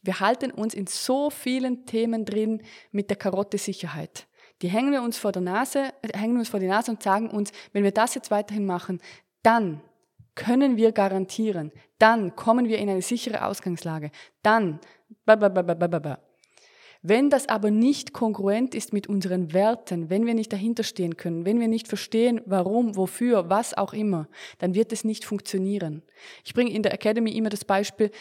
Wir 0.04 0.20
halten 0.20 0.52
uns 0.52 0.74
in 0.74 0.88
so 0.88 1.30
vielen 1.30 1.86
Themen 1.86 2.26
drin 2.26 2.62
mit 2.92 3.10
der 3.10 3.18
Karotte 3.18 3.58
Sicherheit. 3.58 4.28
Die 4.62 4.68
hängen 4.68 4.92
wir 4.92 5.02
uns 5.02 5.18
vor 5.18 5.32
der 5.32 5.42
Nase, 5.42 5.94
hängen 6.14 6.38
uns 6.38 6.50
vor 6.50 6.60
die 6.60 6.68
Nase 6.68 6.92
und 6.92 7.02
sagen 7.02 7.30
uns, 7.30 7.54
wenn 7.72 7.86
wir 7.86 7.92
das 7.92 8.14
jetzt 8.14 8.30
weiterhin 8.30 8.66
machen, 8.66 9.02
dann 9.42 9.82
können 10.36 10.76
wir 10.76 10.92
garantieren, 10.92 11.72
dann 11.98 12.36
kommen 12.36 12.68
wir 12.68 12.78
in 12.78 12.90
eine 12.90 13.02
sichere 13.02 13.46
Ausgangslage, 13.46 14.12
dann, 14.44 14.80
wenn 17.04 17.32
das 17.32 17.50
aber 17.50 17.72
nicht 17.72 18.14
kongruent 18.14 18.76
ist 18.76 18.94
mit 18.94 19.08
unseren 19.08 19.54
Werten, 19.54 20.10
wenn 20.12 20.26
wir 20.28 20.36
nicht 20.36 20.54
dahinter 20.54 20.84
stehen 20.84 21.18
können, 21.18 21.46
wenn 21.46 21.60
wir 21.60 21.68
nicht 21.68 21.88
verstehen, 21.88 22.42
warum, 22.46 22.96
wofür, 22.96 23.50
was 23.50 23.74
auch 23.74 23.94
immer, 23.94 24.28
dann 24.60 24.76
wird 24.76 24.94
es 24.94 25.04
nicht 25.04 25.26
funktionieren. 25.26 26.04
Ich 26.44 26.54
bringe 26.54 26.72
in 26.72 26.84
der 26.84 26.94
Academy 26.94 27.32
immer 27.32 27.50
das 27.50 27.66
Beispiel, 27.66 28.12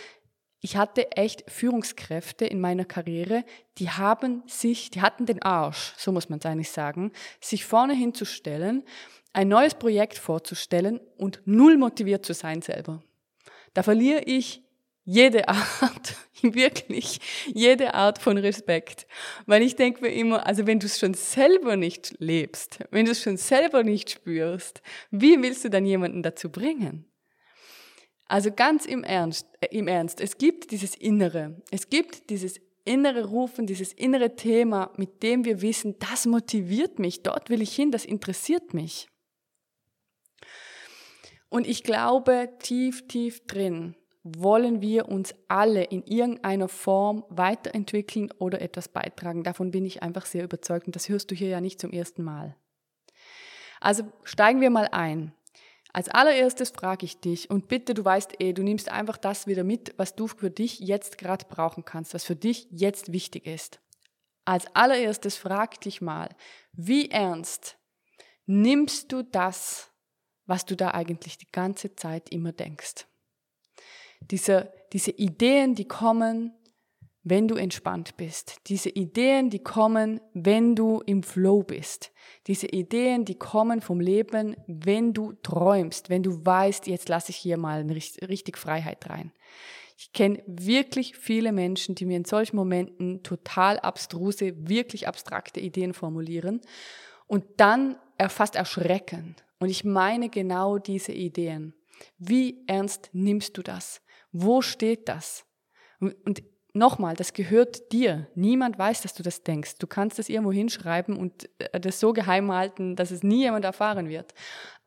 ich 0.63 0.77
hatte 0.77 1.13
echt 1.13 1.51
Führungskräfte 1.51 2.45
in 2.45 2.61
meiner 2.61 2.85
Karriere, 2.85 3.45
die 3.79 3.91
haben 3.91 4.43
sich, 4.47 4.91
die 4.91 5.01
hatten 5.01 5.25
den 5.25 5.43
Arsch, 5.43 5.95
so 5.97 6.13
muss 6.13 6.29
man 6.29 6.39
es 6.39 6.47
eigentlich 6.47 6.71
sagen, 6.71 7.13
sich 7.41 7.65
vorne 7.65 7.95
hinzustellen, 7.95 8.85
ein 9.33 9.49
neues 9.49 9.75
Projekt 9.75 10.19
vorzustellen 10.19 11.01
und 11.17 11.41
null 11.45 11.79
motiviert 11.79 12.27
zu 12.27 12.35
sein 12.35 12.63
selber. 12.63 13.03
Da 13.73 13.83
verliere 13.83 14.23
ich 14.23 14.63
jede 15.05 15.49
Art, 15.49 16.17
wirklich 16.55 17.21
jede 17.47 17.95
Art 17.95 18.19
von 18.19 18.39
Respekt. 18.39 19.07
Weil 19.47 19.63
ich 19.63 19.77
denke 19.77 20.03
mir 20.03 20.13
immer, 20.13 20.47
also 20.47 20.67
wenn 20.67 20.79
du 20.79 20.87
es 20.87 20.99
schon 20.99 21.15
selber 21.15 21.77
nicht 21.77 22.15
lebst, 22.19 22.81
wenn 22.91 23.05
du 23.05 23.13
es 23.13 23.23
schon 23.23 23.37
selber 23.37 23.83
nicht 23.83 24.11
spürst, 24.11 24.83
wie 25.11 25.41
willst 25.43 25.65
du 25.65 25.71
dann 25.71 25.87
jemanden 25.87 26.23
dazu 26.23 26.51
bringen? 26.51 27.07
Also 28.27 28.53
ganz 28.53 28.87
im 28.87 29.03
Ernst, 29.03 29.49
äh, 29.61 29.77
im 29.77 29.89
Ernst, 29.89 30.21
es 30.21 30.39
gibt 30.39 30.71
dieses 30.71 30.95
Innere, 30.95 31.61
es 31.71 31.89
gibt 31.89 32.31
dieses 32.31 32.61
innere 32.85 33.27
Rufen, 33.27 33.67
dieses 33.67 33.93
innere 33.93 34.37
Thema, 34.37 34.93
mit 34.97 35.23
dem 35.23 35.45
wir 35.45 35.63
wissen, 35.63 35.97
das 35.99 36.27
motiviert 36.27 36.99
mich, 36.99 37.23
dort 37.23 37.51
will 37.51 37.61
ich 37.61 37.75
hin, 37.75 37.91
das 37.91 38.05
interessiert 38.05 38.73
mich. 38.73 39.09
Und 41.49 41.67
ich 41.67 41.83
glaube, 41.83 42.51
tief, 42.61 43.09
tief 43.09 43.45
drin 43.47 43.97
wollen 44.23 44.83
wir 44.83 45.09
uns 45.09 45.35
alle 45.49 45.85
in 45.85 46.03
irgendeiner 46.05 46.69
Form 46.69 47.25
weiterentwickeln 47.31 48.31
oder 48.39 48.61
etwas 48.61 48.89
beitragen. 48.89 49.45
Davon 49.45 49.71
bin 49.71 49.87
ich 49.87 50.03
einfach 50.03 50.27
sehr 50.27 50.45
überzeugt 50.45 50.87
und 50.87 50.97
das 50.97 51.09
hörst 51.09 51.31
du 51.31 51.35
hier 51.35 51.49
ja 51.49 51.61
nicht 51.61 51.81
zum 51.81 51.91
ersten 51.91 52.23
Mal. 52.23 52.55
Also 53.81 54.05
steigen 54.25 54.61
wir 54.61 54.71
mal 54.71 54.89
ein. 54.93 55.33
Als 55.93 56.09
allererstes 56.09 56.71
frage 56.71 57.05
ich 57.05 57.21
dich, 57.21 57.51
und 57.51 57.67
bitte, 57.67 57.95
du 57.95 58.05
weißt 58.05 58.41
eh, 58.41 58.53
du 58.53 58.63
nimmst 58.63 58.91
einfach 58.91 59.17
das 59.17 59.47
wieder 59.47 59.65
mit, 59.65 59.95
was 59.97 60.15
du 60.15 60.29
für 60.29 60.51
dich 60.51 60.79
jetzt 60.79 61.19
gerade 61.19 61.47
brauchen 61.49 61.85
kannst, 61.85 62.15
was 62.15 62.25
für 62.25 62.37
dich 62.37 62.69
jetzt 62.71 63.13
wichtig 63.13 63.47
ist. 63.47 63.81
Als 64.45 64.67
allererstes 64.75 65.37
frag 65.37 65.81
dich 65.81 66.01
mal, 66.01 66.29
wie 66.73 67.11
ernst 67.11 67.77
nimmst 68.47 69.13
du 69.13 69.23
das, 69.23 69.91
was 70.47 70.65
du 70.65 70.77
da 70.77 70.93
eigentlich 70.93 71.39
die 71.39 71.51
ganze 71.51 71.97
Zeit 71.97 72.31
immer 72.31 72.53
denkst? 72.53 73.07
Diese, 74.21 74.73
diese 74.93 75.11
Ideen, 75.13 75.75
die 75.75 75.87
kommen, 75.87 76.53
wenn 77.23 77.49
du 77.49 77.57
entspannt 77.57 78.17
bist. 78.17 78.57
Diese 78.67 78.89
Ideen, 78.89 79.51
die 79.51 79.63
kommen, 79.63 80.21
wenn 80.33 80.75
du 80.75 81.03
im 81.05 81.23
Flow 81.23 81.63
bist. 81.63 82.13
Diese 82.47 82.67
Ideen, 82.67 83.25
die 83.25 83.35
kommen 83.35 83.83
vom 83.83 84.01
Leben, 84.01 84.57
wenn 84.67 85.13
du 85.13 85.35
träumst, 85.43 86.09
wenn 86.09 86.23
du 86.23 86.45
weißt, 86.45 86.87
jetzt 86.87 87.09
lasse 87.09 87.31
ich 87.31 87.37
hier 87.37 87.59
mal 87.59 87.83
richtig 87.83 88.57
Freiheit 88.57 89.09
rein. 89.11 89.33
Ich 89.99 90.15
kenne 90.15 90.43
wirklich 90.47 91.15
viele 91.15 91.53
Menschen, 91.53 91.95
die 91.95 92.07
mir 92.07 92.17
in 92.17 92.25
solchen 92.25 92.57
Momenten 92.57 93.23
total 93.23 93.79
abstruse, 93.79 94.55
wirklich 94.57 95.07
abstrakte 95.07 95.61
Ideen 95.61 95.93
formulieren 95.93 96.63
und 97.27 97.45
dann 97.59 97.99
fast 98.29 98.57
erschrecken. 98.57 99.37
Und 99.59 99.69
ich 99.69 99.85
meine 99.85 100.31
genau 100.31 100.79
diese 100.79 101.13
Ideen. 101.13 101.75
Wie 102.17 102.65
ernst 102.67 103.11
nimmst 103.13 103.59
du 103.59 103.63
das? 103.63 104.01
Wo 104.33 104.63
steht 104.63 105.09
das? 105.09 105.45
Und 106.01 106.43
nochmal, 106.73 107.15
das 107.15 107.33
gehört 107.33 107.93
dir. 107.93 108.29
Niemand 108.35 108.79
weiß, 108.79 109.03
dass 109.03 109.15
du 109.15 109.23
das 109.23 109.43
denkst. 109.43 109.79
Du 109.79 109.87
kannst 109.87 110.19
das 110.19 110.29
irgendwo 110.29 110.53
hinschreiben 110.53 111.17
und 111.17 111.49
äh, 111.59 111.81
das 111.81 112.01
so 112.01 112.13
geheim 112.13 112.53
halten, 112.53 112.97
dass 112.97 113.11
es 113.11 113.23
nie 113.23 113.41
jemand 113.41 113.65
erfahren 113.65 114.09
wird. 114.09 114.35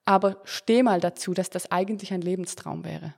Aber 0.06 0.42
steh 0.44 0.84
mal 0.84 1.00
dazu, 1.00 1.34
dass 1.34 1.50
das 1.50 1.72
eigentlich 1.72 2.14
ein 2.14 2.22
Lebenstraum 2.22 2.84
wäre. 2.84 3.16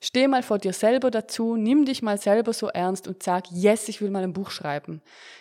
Steh 0.00 0.28
mal 0.28 0.42
vor 0.42 0.58
dir 0.58 0.74
selber 0.74 1.10
dazu, 1.10 1.56
nimm 1.56 1.86
dich 1.86 2.02
mal 2.02 2.18
selber 2.18 2.52
so 2.52 2.68
ernst 2.68 3.08
und 3.08 3.22
sag, 3.22 3.50
yes, 3.50 3.88
ich 3.88 4.02
will 4.02 4.10
mal 4.10 4.22
ein 4.22 4.34
Buch 4.34 4.50
schreiben. 4.50 5.00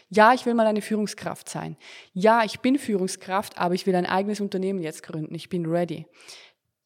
Ja, 0.10 0.34
ich 0.34 0.46
will 0.46 0.54
mal 0.54 0.66
eine 0.66 0.82
Führungskraft 0.82 1.50
sein. 1.50 1.76
Ja, 2.14 2.44
ich 2.46 2.62
bin 2.62 2.80
Führungskraft, 2.80 3.58
aber 3.58 3.76
ich 3.76 3.86
will 3.86 3.96
ein 3.96 4.06
eigenes 4.06 4.40
Unternehmen 4.40 4.82
jetzt 4.82 5.04
gründen. 5.04 5.36
Ich 5.36 5.50
bin 5.50 5.66
ready. 5.66 6.08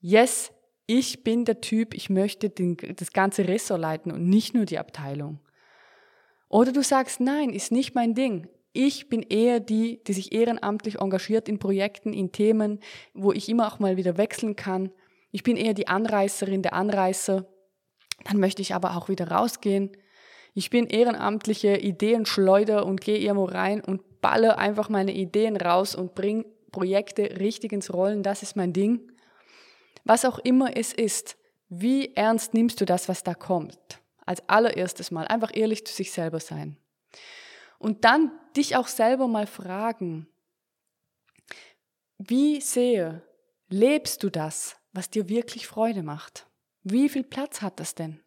Yes, 0.02 0.52
ich 0.90 1.24
bin 1.24 1.46
der 1.46 1.62
Typ, 1.62 1.94
ich 1.94 2.10
möchte 2.10 2.50
den, 2.50 2.76
das 2.96 3.14
ganze 3.14 3.48
Ressort 3.48 3.80
leiten 3.80 4.12
und 4.12 4.28
nicht 4.28 4.56
nur 4.56 4.66
die 4.66 4.80
Abteilung. 4.80 5.40
Oder 6.48 6.72
du 6.72 6.82
sagst, 6.82 7.20
nein, 7.20 7.52
ist 7.52 7.72
nicht 7.72 7.94
mein 7.94 8.16
Ding. 8.16 8.48
Ich 8.74 9.08
bin 9.08 9.22
eher 9.22 9.60
die, 9.60 10.04
die 10.04 10.14
sich 10.14 10.32
ehrenamtlich 10.32 11.00
engagiert 11.00 11.48
in 11.48 11.60
Projekten, 11.60 12.12
in 12.12 12.32
Themen, 12.32 12.80
wo 13.14 13.32
ich 13.32 13.50
immer 13.50 13.68
auch 13.68 13.78
mal 13.78 13.98
wieder 13.98 14.18
wechseln 14.18 14.56
kann. 14.56 14.92
Ich 15.30 15.44
bin 15.44 15.58
eher 15.58 15.76
die 15.76 15.88
Anreißerin, 15.88 16.64
der 16.64 16.74
Anreißer. 16.74 17.46
Dann 18.24 18.40
möchte 18.40 18.64
ich 18.64 18.74
aber 18.74 18.98
auch 18.98 19.10
wieder 19.10 19.30
rausgehen. 19.30 19.92
Ich 20.56 20.72
bin 20.72 20.88
ehrenamtliche 20.88 21.78
Ideenschleuder 21.78 22.84
und 22.84 23.02
gehe 23.02 23.20
irgendwo 23.20 23.46
rein 23.46 23.82
und 23.82 24.22
balle 24.22 24.58
einfach 24.58 24.90
meine 24.90 25.14
Ideen 25.14 25.56
raus 25.56 25.94
und 25.94 26.16
bringe 26.16 26.46
Projekte 26.72 27.40
richtig 27.40 27.74
ins 27.74 27.94
Rollen. 27.94 28.24
Das 28.24 28.42
ist 28.42 28.56
mein 28.56 28.74
Ding. 28.74 29.12
Was 30.10 30.26
auch 30.26 30.40
immer 30.40 30.76
es 30.76 30.92
ist, 30.92 31.38
wie 31.70 32.16
ernst 32.16 32.56
nimmst 32.56 32.82
du 32.82 32.86
das, 32.86 33.08
was 33.08 33.24
da 33.24 33.36
kommt? 33.36 34.00
als 34.30 34.48
allererstes 34.48 35.10
Mal 35.10 35.28
einfach 35.28 35.50
ehrlich 35.56 35.88
zu 35.88 35.92
sich 35.92 36.12
selber 36.12 36.40
sein. 36.40 36.78
Und 37.80 38.06
dann 38.06 38.32
dich 38.56 38.76
auch 38.76 38.88
selber 38.88 39.28
mal 39.28 39.48
fragen, 39.48 40.28
wie 42.20 42.62
sehr 42.62 43.24
lebst 43.70 44.22
du 44.22 44.30
das, 44.30 44.78
was 44.94 45.10
dir 45.10 45.30
wirklich 45.30 45.66
Freude 45.66 46.04
macht? 46.04 46.46
Wie 46.84 47.10
viel 47.10 47.24
Platz 47.24 47.64
hat 47.64 47.80
das 47.80 47.96
denn? 47.96 48.20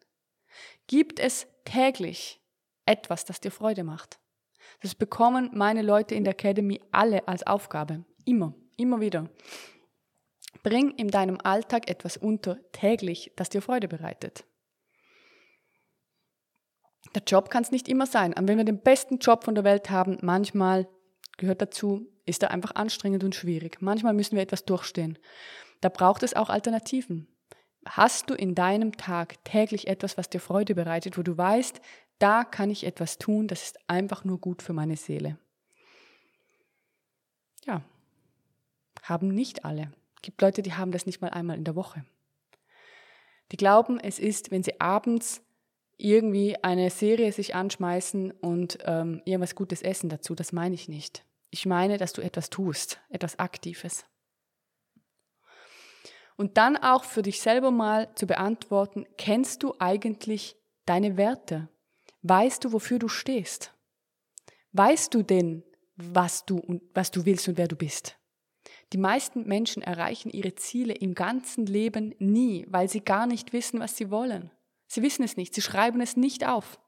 Gibt 0.87 1.21
es 1.21 1.47
täglich 1.63 2.41
etwas, 2.85 3.23
das 3.23 3.39
dir 3.39 3.51
Freude 3.51 3.85
macht? 3.85 4.19
Das 4.81 4.95
bekommen 4.95 5.51
meine 5.53 5.83
Leute 5.83 6.15
in 6.15 6.25
der 6.25 6.33
Academy 6.33 6.81
alle 6.91 7.25
als 7.29 7.47
Aufgabe. 7.47 8.03
Immer, 8.25 8.53
immer 8.75 8.99
wieder. 8.99 9.29
Bring 10.63 10.91
in 10.91 11.09
deinem 11.09 11.39
Alltag 11.43 11.89
etwas 11.89 12.17
unter 12.17 12.57
täglich, 12.71 13.33
das 13.35 13.49
dir 13.49 13.61
Freude 13.61 13.87
bereitet. 13.87 14.45
Der 17.13 17.23
Job 17.27 17.49
kann 17.49 17.63
es 17.63 17.71
nicht 17.71 17.87
immer 17.87 18.07
sein. 18.07 18.33
Und 18.33 18.47
wenn 18.47 18.57
wir 18.57 18.65
den 18.65 18.79
besten 18.79 19.19
Job 19.19 19.43
von 19.43 19.55
der 19.55 19.65
Welt 19.65 19.89
haben, 19.89 20.17
manchmal 20.21 20.87
gehört 21.37 21.61
dazu, 21.61 22.07
ist 22.25 22.41
er 22.41 22.51
einfach 22.51 22.75
anstrengend 22.75 23.23
und 23.23 23.35
schwierig. 23.35 23.81
Manchmal 23.81 24.13
müssen 24.13 24.35
wir 24.35 24.41
etwas 24.41 24.65
durchstehen. 24.65 25.19
Da 25.81 25.89
braucht 25.89 26.23
es 26.23 26.33
auch 26.33 26.49
Alternativen. 26.49 27.27
Hast 27.85 28.29
du 28.29 28.33
in 28.33 28.55
deinem 28.55 28.93
Tag 28.93 29.43
täglich 29.43 29.87
etwas, 29.87 30.17
was 30.17 30.29
dir 30.29 30.39
Freude 30.39 30.73
bereitet, 30.73 31.17
wo 31.17 31.21
du 31.21 31.37
weißt, 31.37 31.81
da 32.19 32.45
kann 32.45 32.69
ich 32.69 32.85
etwas 32.85 33.17
tun, 33.17 33.49
das 33.49 33.63
ist 33.63 33.89
einfach 33.89 34.23
nur 34.23 34.39
gut 34.39 34.61
für 34.61 34.71
meine 34.71 34.95
Seele? 34.95 35.37
Ja, 37.65 37.81
haben 39.01 39.27
nicht 39.27 39.65
alle. 39.65 39.91
Gibt 40.23 40.41
Leute, 40.41 40.63
die 40.63 40.73
haben 40.73 40.91
das 40.91 41.05
nicht 41.05 41.21
mal 41.21 41.29
einmal 41.29 41.57
in 41.57 41.65
der 41.65 41.75
Woche. 41.75 42.05
Die 43.51 43.57
glauben, 43.57 43.99
es 43.99 44.17
ist, 44.17 44.49
wenn 44.49 44.63
sie 44.63 44.81
abends 44.81 45.43
irgendwie 45.97 46.55
eine 46.63 46.89
Serie 46.89 47.31
sich 47.31 47.53
anschmeißen 47.53 48.31
und 48.31 48.79
ähm, 48.85 49.21
irgendwas 49.25 49.53
Gutes 49.53 49.83
essen 49.83 50.09
dazu. 50.09 50.33
Das 50.33 50.51
meine 50.51 50.73
ich 50.73 50.87
nicht. 50.87 51.25
Ich 51.51 51.65
meine, 51.65 51.97
dass 51.97 52.13
du 52.13 52.21
etwas 52.21 52.49
tust, 52.49 52.99
etwas 53.09 53.37
Aktives. 53.37 54.05
Und 56.35 56.57
dann 56.57 56.77
auch 56.77 57.03
für 57.03 57.21
dich 57.21 57.41
selber 57.41 57.69
mal 57.69 58.15
zu 58.15 58.25
beantworten, 58.25 59.05
kennst 59.17 59.61
du 59.61 59.75
eigentlich 59.77 60.55
deine 60.85 61.15
Werte? 61.17 61.69
Weißt 62.23 62.63
du, 62.63 62.71
wofür 62.71 62.97
du 62.97 63.07
stehst? 63.07 63.73
Weißt 64.71 65.13
du 65.13 65.21
denn, 65.21 65.63
was 65.95 66.45
du 66.45 66.81
was 66.93 67.11
du 67.11 67.25
willst 67.25 67.47
und 67.49 67.57
wer 67.57 67.67
du 67.67 67.75
bist? 67.75 68.17
Die 68.93 68.99
meisten 68.99 69.47
Menschen 69.47 69.81
erreichen 69.81 70.29
ihre 70.29 70.53
Ziele 70.53 70.93
im 70.93 71.15
ganzen 71.15 71.65
Leben 71.65 72.13
nie, 72.19 72.67
weil 72.69 72.87
sie 72.87 73.01
gar 73.01 73.25
nicht 73.25 73.51
wissen, 73.51 73.79
was 73.79 73.97
sie 73.97 74.11
wollen. 74.11 74.51
Sie 74.85 75.01
wissen 75.01 75.23
es 75.23 75.35
nicht, 75.35 75.55
sie 75.55 75.63
schreiben 75.63 75.99
es 75.99 76.15
nicht 76.15 76.45
auf. 76.45 76.79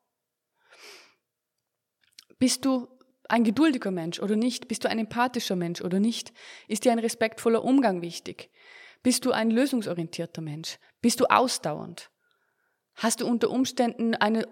Bist 2.37 2.63
du 2.63 2.87
ein 3.27 3.43
geduldiger 3.43 3.89
Mensch 3.89 4.19
oder 4.19 4.35
nicht? 4.35 4.67
Bist 4.67 4.83
du 4.83 4.89
ein 4.89 4.99
empathischer 4.99 5.55
Mensch 5.55 5.81
oder 5.81 5.99
nicht? 5.99 6.31
Ist 6.67 6.85
dir 6.85 6.91
ein 6.91 6.99
respektvoller 6.99 7.63
Umgang 7.63 8.03
wichtig? 8.03 8.51
Bist 9.01 9.25
du 9.25 9.31
ein 9.31 9.49
lösungsorientierter 9.49 10.43
Mensch? 10.43 10.77
Bist 11.01 11.19
du 11.21 11.25
ausdauernd? 11.25 12.11
Hast 12.93 13.21
du 13.21 13.27
unter 13.27 13.49
Umständen 13.49 14.13
eine 14.13 14.47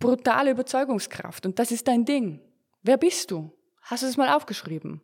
brutale 0.00 0.50
Überzeugungskraft 0.50 1.46
und 1.46 1.60
das 1.60 1.70
ist 1.70 1.86
dein 1.86 2.04
Ding? 2.04 2.40
Wer 2.82 2.96
bist 2.96 3.30
du? 3.30 3.56
Hast 3.82 4.02
du 4.02 4.08
es 4.08 4.16
mal 4.16 4.34
aufgeschrieben? 4.34 5.02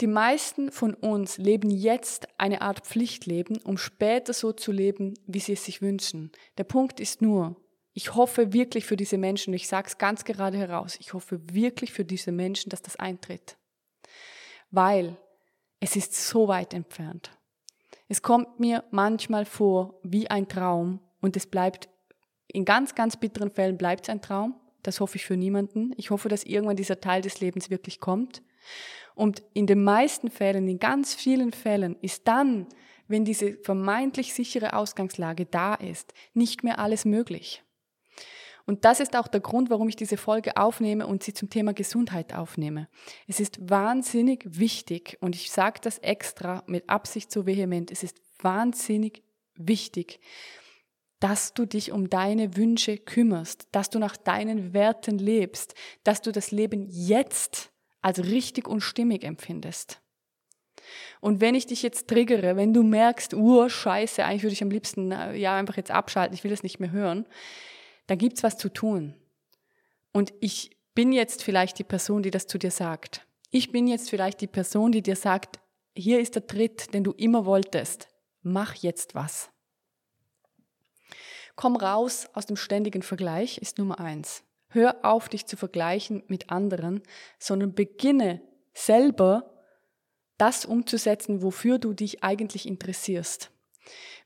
Die 0.00 0.06
meisten 0.06 0.70
von 0.70 0.94
uns 0.94 1.38
leben 1.38 1.70
jetzt 1.70 2.28
eine 2.38 2.62
Art 2.62 2.86
Pflichtleben, 2.86 3.58
um 3.64 3.76
später 3.78 4.32
so 4.32 4.52
zu 4.52 4.70
leben, 4.70 5.14
wie 5.26 5.40
sie 5.40 5.54
es 5.54 5.64
sich 5.64 5.82
wünschen. 5.82 6.30
Der 6.56 6.64
Punkt 6.64 7.00
ist 7.00 7.20
nur, 7.20 7.56
ich 7.94 8.14
hoffe 8.14 8.52
wirklich 8.52 8.86
für 8.86 8.96
diese 8.96 9.18
Menschen, 9.18 9.52
ich 9.54 9.66
sage 9.66 9.88
es 9.88 9.98
ganz 9.98 10.24
gerade 10.24 10.56
heraus, 10.56 10.96
ich 11.00 11.14
hoffe 11.14 11.40
wirklich 11.52 11.92
für 11.92 12.04
diese 12.04 12.30
Menschen, 12.30 12.70
dass 12.70 12.80
das 12.80 12.94
eintritt. 12.94 13.56
Weil 14.70 15.16
es 15.80 15.96
ist 15.96 16.14
so 16.14 16.46
weit 16.46 16.74
entfernt. 16.74 17.32
Es 18.06 18.22
kommt 18.22 18.60
mir 18.60 18.84
manchmal 18.92 19.44
vor 19.44 19.98
wie 20.04 20.30
ein 20.30 20.48
Traum 20.48 21.00
und 21.20 21.36
es 21.36 21.46
bleibt, 21.46 21.88
in 22.46 22.64
ganz, 22.64 22.94
ganz 22.94 23.16
bitteren 23.16 23.50
Fällen 23.50 23.76
bleibt 23.76 24.04
es 24.04 24.10
ein 24.10 24.22
Traum. 24.22 24.54
Das 24.84 25.00
hoffe 25.00 25.16
ich 25.16 25.24
für 25.24 25.36
niemanden. 25.36 25.92
Ich 25.96 26.10
hoffe, 26.10 26.28
dass 26.28 26.44
irgendwann 26.44 26.76
dieser 26.76 27.00
Teil 27.00 27.20
des 27.20 27.40
Lebens 27.40 27.68
wirklich 27.68 27.98
kommt. 27.98 28.42
Und 29.14 29.42
in 29.52 29.66
den 29.66 29.82
meisten 29.82 30.30
Fällen, 30.30 30.68
in 30.68 30.78
ganz 30.78 31.14
vielen 31.14 31.52
Fällen, 31.52 31.96
ist 32.00 32.28
dann, 32.28 32.66
wenn 33.08 33.24
diese 33.24 33.54
vermeintlich 33.62 34.34
sichere 34.34 34.74
Ausgangslage 34.74 35.46
da 35.46 35.74
ist, 35.74 36.12
nicht 36.34 36.62
mehr 36.62 36.78
alles 36.78 37.04
möglich. 37.04 37.64
Und 38.68 38.84
das 38.84 39.00
ist 39.00 39.16
auch 39.16 39.28
der 39.28 39.40
Grund, 39.40 39.70
warum 39.70 39.88
ich 39.88 39.96
diese 39.96 40.18
Folge 40.18 40.58
aufnehme 40.58 41.06
und 41.06 41.22
sie 41.22 41.32
zum 41.32 41.48
Thema 41.48 41.72
Gesundheit 41.72 42.34
aufnehme. 42.34 42.86
Es 43.26 43.40
ist 43.40 43.70
wahnsinnig 43.70 44.44
wichtig, 44.44 45.16
und 45.20 45.34
ich 45.34 45.50
sage 45.50 45.80
das 45.82 45.96
extra 46.00 46.62
mit 46.66 46.90
Absicht 46.90 47.32
so 47.32 47.46
vehement, 47.46 47.90
es 47.90 48.02
ist 48.02 48.20
wahnsinnig 48.40 49.22
wichtig, 49.54 50.20
dass 51.18 51.54
du 51.54 51.64
dich 51.64 51.92
um 51.92 52.10
deine 52.10 52.56
Wünsche 52.56 52.98
kümmerst, 52.98 53.68
dass 53.72 53.88
du 53.88 53.98
nach 53.98 54.18
deinen 54.18 54.74
Werten 54.74 55.18
lebst, 55.18 55.74
dass 56.04 56.20
du 56.20 56.30
das 56.30 56.50
Leben 56.50 56.86
jetzt 56.90 57.72
als 58.02 58.24
richtig 58.24 58.68
und 58.68 58.80
stimmig 58.80 59.24
empfindest. 59.24 60.00
Und 61.20 61.40
wenn 61.40 61.54
ich 61.54 61.66
dich 61.66 61.82
jetzt 61.82 62.08
triggere, 62.08 62.56
wenn 62.56 62.72
du 62.72 62.82
merkst, 62.82 63.34
uh, 63.34 63.68
scheiße, 63.68 64.24
eigentlich 64.24 64.42
würde 64.42 64.52
ich 64.54 64.62
am 64.62 64.70
liebsten 64.70 65.12
äh, 65.12 65.34
ja 65.34 65.56
einfach 65.56 65.76
jetzt 65.76 65.90
abschalten, 65.90 66.34
ich 66.34 66.44
will 66.44 66.50
das 66.50 66.62
nicht 66.62 66.80
mehr 66.80 66.92
hören, 66.92 67.26
da 68.06 68.14
gibt's 68.14 68.42
was 68.42 68.56
zu 68.56 68.68
tun. 68.68 69.14
Und 70.12 70.32
ich 70.40 70.76
bin 70.94 71.12
jetzt 71.12 71.42
vielleicht 71.42 71.78
die 71.78 71.84
Person, 71.84 72.22
die 72.22 72.30
das 72.30 72.46
zu 72.46 72.58
dir 72.58 72.70
sagt. 72.70 73.26
Ich 73.50 73.72
bin 73.72 73.86
jetzt 73.86 74.10
vielleicht 74.10 74.40
die 74.40 74.46
Person, 74.46 74.92
die 74.92 75.02
dir 75.02 75.16
sagt, 75.16 75.60
hier 75.94 76.20
ist 76.20 76.34
der 76.34 76.46
Tritt, 76.46 76.94
den 76.94 77.04
du 77.04 77.12
immer 77.12 77.44
wolltest. 77.44 78.08
Mach 78.42 78.74
jetzt 78.74 79.14
was. 79.14 79.50
Komm 81.56 81.76
raus 81.76 82.28
aus 82.34 82.46
dem 82.46 82.56
ständigen 82.56 83.02
Vergleich 83.02 83.58
ist 83.58 83.78
Nummer 83.78 83.98
eins. 83.98 84.44
Hör 84.70 85.04
auf, 85.04 85.28
dich 85.28 85.46
zu 85.46 85.56
vergleichen 85.56 86.22
mit 86.28 86.50
anderen, 86.50 87.02
sondern 87.38 87.74
beginne 87.74 88.42
selber 88.74 89.50
das 90.36 90.64
umzusetzen, 90.64 91.42
wofür 91.42 91.78
du 91.78 91.94
dich 91.94 92.22
eigentlich 92.22 92.66
interessierst. 92.66 93.50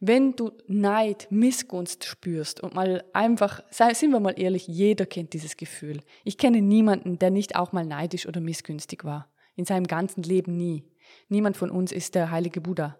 Wenn 0.01 0.35
du 0.35 0.51
Neid, 0.67 1.29
Missgunst 1.31 2.05
spürst 2.05 2.61
und 2.61 2.75
mal 2.75 3.05
einfach, 3.13 3.63
sind 3.71 4.11
wir 4.11 4.19
mal 4.19 4.39
ehrlich, 4.39 4.67
jeder 4.67 5.07
kennt 5.07 5.33
dieses 5.33 5.57
Gefühl. 5.57 6.01
Ich 6.25 6.39
kenne 6.39 6.61
niemanden, 6.61 7.19
der 7.19 7.31
nicht 7.31 7.55
auch 7.55 7.73
mal 7.73 7.87
neidisch 7.87 8.27
oder 8.27 8.41
missgünstig 8.41 9.05
war. 9.05 9.31
In 9.55 9.65
seinem 9.65 9.87
ganzen 9.87 10.25
Leben 10.25 10.57
nie. 10.57 10.85
Niemand 11.29 11.57
von 11.57 11.71
uns 11.71 11.93
ist 11.93 12.17
der 12.17 12.31
heilige 12.31 12.61
Buddha. 12.61 12.99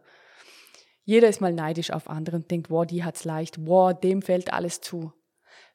Jeder 1.05 1.29
ist 1.29 1.41
mal 1.41 1.53
neidisch 1.53 1.91
auf 1.91 2.09
andere 2.09 2.37
und 2.37 2.51
denkt, 2.51 2.71
wow, 2.71 2.87
die 2.87 3.03
hat's 3.03 3.25
leicht, 3.25 3.67
wow, 3.67 3.93
dem 3.93 4.23
fällt 4.23 4.53
alles 4.53 4.81
zu. 4.81 5.13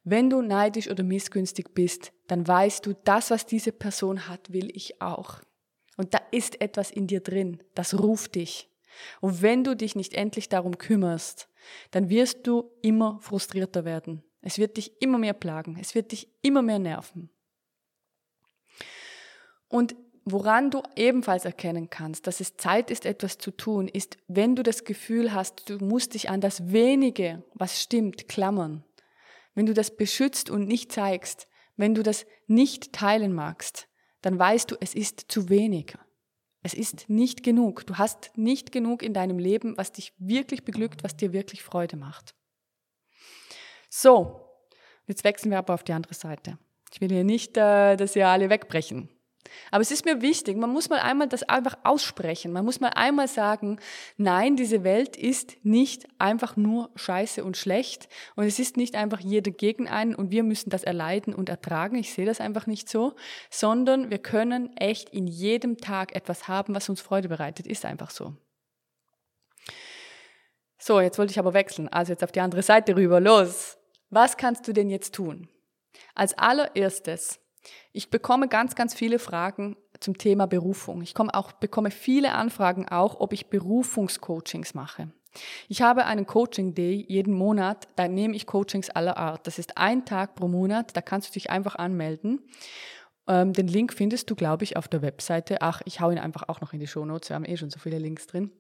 Wenn 0.10 0.30
du 0.30 0.42
neidisch 0.42 0.90
oder 0.90 1.04
missgünstig 1.04 1.74
bist, 1.74 2.14
dann 2.28 2.48
weißt 2.48 2.86
du, 2.86 2.94
das, 3.04 3.30
was 3.30 3.46
diese 3.46 3.74
Person 3.74 4.30
hat, 4.30 4.54
will 4.54 4.74
ich 4.74 5.02
auch. 5.02 5.42
Und 5.98 6.14
da 6.14 6.20
ist 6.32 6.62
etwas 6.62 6.92
in 6.92 7.08
dir 7.08 7.20
drin, 7.20 7.62
das 7.76 8.00
ruft 8.00 8.36
dich. 8.36 8.70
Und 9.20 9.42
wenn 9.42 9.66
du 9.66 9.76
dich 9.76 9.98
nicht 9.98 10.14
endlich 10.14 10.48
darum 10.48 10.78
kümmerst, 10.78 11.50
dann 11.92 12.08
wirst 12.08 12.48
du 12.48 12.72
immer 12.82 13.20
frustrierter 13.20 13.84
werden. 13.84 14.24
Es 14.40 14.58
wird 14.58 14.78
dich 14.78 14.94
immer 15.02 15.18
mehr 15.18 15.34
plagen. 15.34 15.78
Es 15.78 15.94
wird 15.94 16.14
dich 16.14 16.30
immer 16.42 16.62
mehr 16.62 16.80
nerven. 16.80 17.30
Und 19.68 19.94
woran 20.24 20.72
du 20.72 20.84
ebenfalls 20.96 21.44
erkennen 21.44 21.90
kannst, 21.90 22.28
dass 22.28 22.40
es 22.40 22.56
Zeit 22.56 22.92
ist, 22.92 23.06
etwas 23.06 23.40
zu 23.40 23.52
tun, 23.52 23.90
ist, 23.90 24.16
wenn 24.30 24.56
du 24.56 24.64
das 24.64 24.86
Gefühl 24.86 25.34
hast, 25.34 25.70
du 25.70 25.84
musst 25.84 26.14
dich 26.14 26.30
an 26.30 26.40
das 26.40 26.72
wenige, 26.72 27.44
was 27.56 27.82
stimmt, 27.82 28.30
klammern 28.30 28.86
wenn 29.58 29.66
du 29.66 29.74
das 29.74 29.98
beschützt 29.98 30.52
und 30.52 30.68
nicht 30.68 30.92
zeigst, 30.92 31.48
wenn 31.78 31.96
du 31.96 32.04
das 32.04 32.28
nicht 32.46 32.94
teilen 32.94 33.34
magst, 33.34 33.90
dann 34.22 34.38
weißt 34.38 34.70
du, 34.70 34.76
es 34.80 34.94
ist 34.94 35.32
zu 35.32 35.50
wenig. 35.50 35.96
Es 36.62 36.76
ist 36.76 37.10
nicht 37.10 37.42
genug. 37.42 37.84
Du 37.88 37.96
hast 37.96 38.38
nicht 38.38 38.72
genug 38.72 39.02
in 39.02 39.16
deinem 39.16 39.40
Leben, 39.40 39.76
was 39.76 39.92
dich 39.92 40.14
wirklich 40.20 40.64
beglückt, 40.64 41.04
was 41.04 41.18
dir 41.18 41.34
wirklich 41.34 41.64
Freude 41.64 41.98
macht. 41.98 42.36
So, 43.90 44.48
jetzt 45.08 45.24
wechseln 45.24 45.50
wir 45.50 45.58
aber 45.58 45.74
auf 45.74 45.84
die 45.84 45.94
andere 45.94 46.14
Seite. 46.14 46.60
Ich 46.94 47.02
will 47.02 47.10
hier 47.10 47.24
nicht, 47.24 47.58
äh, 47.58 47.96
dass 47.96 48.16
ihr 48.16 48.28
alle 48.28 48.52
wegbrechen. 48.52 49.10
Aber 49.72 49.82
es 49.82 49.92
ist 49.92 50.06
mir 50.06 50.22
wichtig, 50.22 50.58
man 50.58 50.72
muss 50.72 50.90
mal 50.90 51.00
einmal 51.00 51.28
das 51.28 51.44
einfach 51.44 51.78
aussprechen. 51.84 52.52
Man 52.52 52.66
muss 52.66 52.80
mal 52.80 52.90
einmal 52.90 53.28
sagen, 53.28 53.80
nein, 54.18 54.56
diese 54.56 54.84
Welt 54.84 55.16
ist 55.18 55.58
nicht 55.64 56.08
einfach 56.20 56.56
nur 56.56 56.90
scheiße 56.96 57.44
und 57.44 57.58
schlecht 57.58 58.10
und 58.36 58.46
es 58.46 58.60
ist 58.60 58.78
nicht 58.78 58.96
einfach 58.96 59.20
jeder 59.20 59.52
gegen 59.52 59.88
einen 59.88 60.16
und 60.16 60.32
wir 60.32 60.44
müssen 60.44 60.70
das 60.70 60.84
erleiden 60.84 61.34
und 61.34 61.50
ertragen. 61.50 61.98
Ich 61.98 62.14
sehe 62.14 62.26
das 62.26 62.42
einfach 62.42 62.68
nicht 62.68 62.90
so, 62.90 63.16
sondern 63.50 64.10
wir 64.10 64.20
können 64.20 64.76
echt 64.78 65.10
in 65.10 65.28
jedem 65.28 65.78
Tag 65.78 66.16
etwas 66.16 66.48
haben, 66.48 66.76
was 66.76 66.90
uns 66.90 67.02
Freude 67.02 67.30
bereitet. 67.30 67.68
Ist 67.68 67.86
einfach 67.86 68.10
so. 68.10 68.36
So, 70.80 71.02
jetzt 71.02 71.18
wollte 71.18 71.32
ich 71.32 71.40
aber 71.40 71.54
wechseln. 71.54 71.88
Also 71.90 72.14
jetzt 72.14 72.24
auf 72.24 72.32
die 72.32 72.40
andere 72.40 72.62
Seite 72.62 72.96
rüber. 72.96 73.20
Los. 73.20 73.78
Was 74.10 74.38
kannst 74.38 74.68
du 74.68 74.74
denn 74.74 74.90
jetzt 74.90 75.14
tun? 75.14 75.50
Als 76.16 76.38
allererstes 76.38 77.40
ich 77.92 78.10
bekomme 78.10 78.48
ganz, 78.48 78.76
ganz 78.76 78.94
viele 78.94 79.20
Fragen 79.20 79.76
zum 80.00 80.18
Thema 80.18 80.48
Berufung. 80.48 81.02
Ich 81.02 81.14
komme 81.14 81.34
auch, 81.34 81.52
bekomme 81.54 81.92
viele 81.92 82.34
Anfragen 82.34 82.88
auch, 82.88 83.20
ob 83.20 83.34
ich 83.34 83.48
Berufungscoachings 83.48 84.74
mache. 84.74 85.12
Ich 85.68 85.82
habe 85.82 86.06
einen 86.06 86.26
Coaching 86.26 86.74
Day 86.74 87.06
jeden 87.08 87.34
Monat, 87.34 87.88
da 87.96 88.08
nehme 88.08 88.36
ich 88.36 88.48
Coachings 88.48 88.90
aller 88.90 89.18
Art. 89.18 89.46
Das 89.48 89.60
ist 89.60 89.78
ein 89.78 90.06
Tag 90.06 90.36
pro 90.36 90.48
Monat, 90.48 90.96
da 90.96 91.02
kannst 91.02 91.30
du 91.30 91.34
dich 91.34 91.50
einfach 91.50 91.76
anmelden. 91.76 92.42
Ähm, 93.28 93.54
den 93.54 93.68
Link 93.68 93.94
findest 93.94 94.30
du, 94.30 94.36
glaube 94.36 94.64
ich, 94.64 94.78
auf 94.78 94.88
der 94.88 95.02
Webseite. 95.02 95.62
Ach, 95.62 95.82
ich 95.86 96.00
hau 96.00 96.10
ihn 96.12 96.20
einfach 96.20 96.48
auch 96.48 96.62
noch 96.62 96.74
in 96.74 96.80
die 96.80 96.88
Show 96.88 97.06
Notes, 97.06 97.30
wir 97.30 97.36
haben 97.36 97.46
eh 97.46 97.58
schon 97.58 97.70
so 97.70 97.80
viele 97.80 98.00
Links 98.00 98.28
drin. 98.28 98.52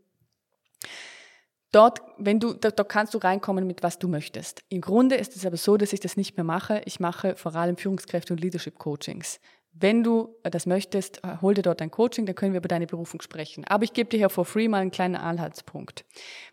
Dort, 1.72 2.02
wenn 2.18 2.40
du, 2.40 2.54
da, 2.54 2.72
da 2.72 2.84
kannst 2.84 3.14
du 3.14 3.18
reinkommen 3.18 3.68
mit 3.68 3.84
was 3.84 4.00
du 4.00 4.08
möchtest. 4.08 4.64
Im 4.70 4.82
Grunde 4.82 5.16
ist 5.16 5.36
es 5.36 5.46
aber 5.46 5.58
so, 5.58 5.76
dass 5.78 5.94
ich 5.94 6.00
das 6.00 6.16
nicht 6.16 6.38
mehr 6.38 6.46
mache. 6.46 6.82
Ich 6.86 7.00
mache 7.00 7.36
vor 7.36 7.56
allem 7.56 7.78
Führungskräfte 7.78 8.34
und 8.34 8.40
Leadership 8.40 8.78
Coachings. 8.78 9.40
Wenn 9.80 10.04
du 10.04 10.36
das 10.44 10.66
möchtest, 10.66 11.24
äh, 11.24 11.38
hol 11.42 11.54
dir 11.54 11.62
dort 11.62 11.82
ein 11.82 11.92
Coaching, 11.92 12.26
dann 12.26 12.36
können 12.36 12.54
wir 12.54 12.60
über 12.60 12.68
deine 12.68 12.88
Berufung 12.88 13.22
sprechen. 13.22 13.64
Aber 13.66 13.84
ich 13.84 13.94
gebe 13.94 14.10
dir 14.10 14.18
hier 14.18 14.30
for 14.30 14.46
free 14.46 14.68
mal 14.68 14.82
einen 14.82 14.92
kleinen 14.92 15.16
Anhaltspunkt. 15.16 16.06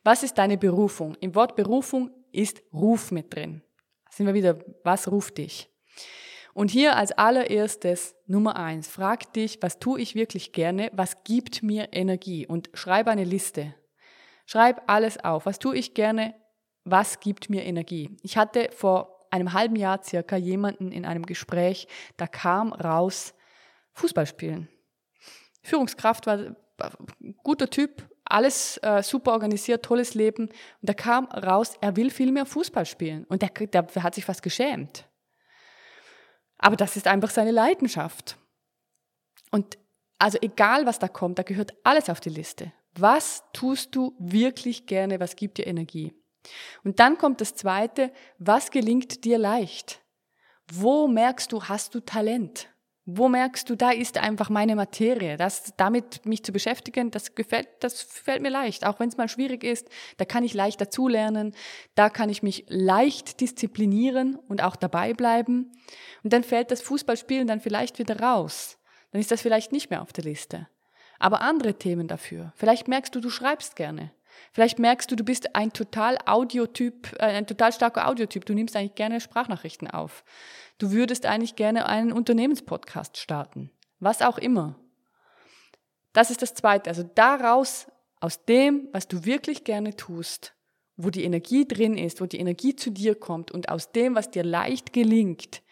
Was 0.02 0.22
ist 0.22 0.36
deine 0.36 0.58
Berufung? 0.58 1.16
Im 1.20 1.34
Wort 1.34 1.56
Berufung 1.56 2.10
ist 2.32 2.62
Ruf 2.72 3.12
mit 3.12 3.34
drin. 3.34 3.62
sind 4.10 4.26
wir 4.26 4.34
wieder, 4.34 4.58
was 4.82 5.10
ruft 5.10 5.38
dich? 5.38 5.70
Und 6.52 6.70
hier 6.70 6.96
als 6.96 7.12
allererstes 7.12 8.14
Nummer 8.26 8.56
eins, 8.56 8.88
frag 8.88 9.32
dich, 9.32 9.58
was 9.60 9.78
tue 9.78 10.00
ich 10.00 10.14
wirklich 10.14 10.52
gerne, 10.52 10.90
was 10.92 11.24
gibt 11.24 11.62
mir 11.62 11.88
Energie 11.92 12.46
und 12.46 12.70
schreibe 12.74 13.10
eine 13.10 13.24
Liste. 13.24 13.74
Schreib 14.46 14.82
alles 14.86 15.22
auf. 15.22 15.46
Was 15.46 15.58
tue 15.58 15.76
ich 15.76 15.94
gerne? 15.94 16.34
Was 16.84 17.20
gibt 17.20 17.48
mir 17.48 17.64
Energie? 17.64 18.16
Ich 18.22 18.36
hatte 18.36 18.68
vor 18.72 19.26
einem 19.30 19.52
halben 19.52 19.76
Jahr 19.76 20.02
circa 20.02 20.36
jemanden 20.36 20.92
in 20.92 21.04
einem 21.04 21.26
Gespräch, 21.26 21.88
da 22.16 22.26
kam 22.26 22.72
raus 22.72 23.34
Fußball 23.94 24.26
spielen. 24.26 24.68
Führungskraft 25.62 26.26
war 26.26 26.54
guter 27.42 27.70
Typ, 27.70 28.06
alles 28.24 28.78
äh, 28.78 29.02
super 29.02 29.32
organisiert, 29.32 29.84
tolles 29.84 30.14
Leben. 30.14 30.48
Und 30.48 30.54
da 30.82 30.94
kam 30.94 31.26
raus, 31.26 31.74
er 31.80 31.96
will 31.96 32.10
viel 32.10 32.32
mehr 32.32 32.46
Fußball 32.46 32.86
spielen. 32.86 33.24
Und 33.24 33.42
der, 33.42 33.50
der 33.50 33.86
hat 34.02 34.14
sich 34.14 34.24
fast 34.24 34.42
geschämt. 34.42 35.08
Aber 36.58 36.76
das 36.76 36.96
ist 36.96 37.06
einfach 37.06 37.30
seine 37.30 37.50
Leidenschaft. 37.50 38.36
Und 39.50 39.78
also 40.18 40.38
egal, 40.40 40.86
was 40.86 40.98
da 40.98 41.08
kommt, 41.08 41.38
da 41.38 41.42
gehört 41.42 41.74
alles 41.84 42.08
auf 42.08 42.20
die 42.20 42.30
Liste. 42.30 42.72
Was 42.96 43.42
tust 43.52 43.94
du 43.96 44.14
wirklich 44.18 44.86
gerne? 44.86 45.20
Was 45.20 45.36
gibt 45.36 45.58
dir 45.58 45.66
Energie? 45.66 46.12
Und 46.84 47.00
dann 47.00 47.18
kommt 47.18 47.40
das 47.40 47.54
zweite, 47.54 48.12
was 48.38 48.70
gelingt 48.70 49.24
dir 49.24 49.38
leicht? 49.38 50.02
Wo 50.72 51.08
merkst 51.08 51.52
du, 51.52 51.64
hast 51.64 51.94
du 51.94 52.00
Talent? 52.00 52.68
Wo 53.06 53.28
merkst 53.28 53.68
du, 53.68 53.76
da 53.76 53.90
ist 53.90 54.16
einfach 54.16 54.48
meine 54.48 54.76
Materie, 54.76 55.36
das, 55.36 55.74
damit 55.76 56.24
mich 56.24 56.42
zu 56.42 56.52
beschäftigen, 56.52 57.10
das 57.10 57.34
gefällt, 57.34 57.68
das 57.80 58.00
fällt 58.00 58.40
mir 58.40 58.48
leicht, 58.48 58.86
auch 58.86 58.98
wenn 58.98 59.10
es 59.10 59.18
mal 59.18 59.28
schwierig 59.28 59.62
ist, 59.62 59.90
da 60.16 60.24
kann 60.24 60.42
ich 60.42 60.54
leicht 60.54 60.80
dazulernen, 60.80 61.54
da 61.96 62.08
kann 62.08 62.30
ich 62.30 62.42
mich 62.42 62.64
leicht 62.68 63.42
disziplinieren 63.42 64.36
und 64.48 64.62
auch 64.62 64.74
dabei 64.74 65.12
bleiben. 65.12 65.70
Und 66.22 66.32
dann 66.32 66.44
fällt 66.44 66.70
das 66.70 66.80
Fußballspielen 66.80 67.46
dann 67.46 67.60
vielleicht 67.60 67.98
wieder 67.98 68.20
raus. 68.20 68.78
Dann 69.10 69.20
ist 69.20 69.30
das 69.30 69.42
vielleicht 69.42 69.70
nicht 69.70 69.90
mehr 69.90 70.00
auf 70.00 70.14
der 70.14 70.24
Liste. 70.24 70.66
Aber 71.24 71.40
andere 71.40 71.72
Themen 71.72 72.06
dafür. 72.06 72.52
Vielleicht 72.54 72.86
merkst 72.86 73.14
du, 73.14 73.18
du 73.18 73.30
schreibst 73.30 73.76
gerne. 73.76 74.10
Vielleicht 74.52 74.78
merkst 74.78 75.10
du, 75.10 75.16
du 75.16 75.24
bist 75.24 75.56
ein 75.56 75.72
total 75.72 76.18
Audiotyp, 76.26 77.14
äh, 77.18 77.24
ein 77.24 77.46
total 77.46 77.72
starker 77.72 78.08
Audiotyp. 78.08 78.44
Du 78.44 78.52
nimmst 78.52 78.76
eigentlich 78.76 78.94
gerne 78.94 79.22
Sprachnachrichten 79.22 79.90
auf. 79.90 80.22
Du 80.76 80.90
würdest 80.90 81.24
eigentlich 81.24 81.56
gerne 81.56 81.86
einen 81.86 82.12
Unternehmenspodcast 82.12 83.16
starten. 83.16 83.70
Was 84.00 84.20
auch 84.20 84.36
immer. 84.36 84.74
Das 86.12 86.30
ist 86.30 86.42
das 86.42 86.52
Zweite. 86.52 86.90
Also 86.90 87.04
daraus, 87.14 87.86
aus 88.20 88.44
dem, 88.44 88.90
was 88.92 89.08
du 89.08 89.24
wirklich 89.24 89.64
gerne 89.64 89.96
tust, 89.96 90.52
wo 90.98 91.08
die 91.08 91.24
Energie 91.24 91.66
drin 91.66 91.96
ist, 91.96 92.20
wo 92.20 92.26
die 92.26 92.38
Energie 92.38 92.76
zu 92.76 92.90
dir 92.90 93.14
kommt 93.14 93.50
und 93.50 93.70
aus 93.70 93.92
dem, 93.92 94.14
was 94.14 94.30
dir 94.30 94.44
leicht 94.44 94.92
gelingt, 94.92 95.62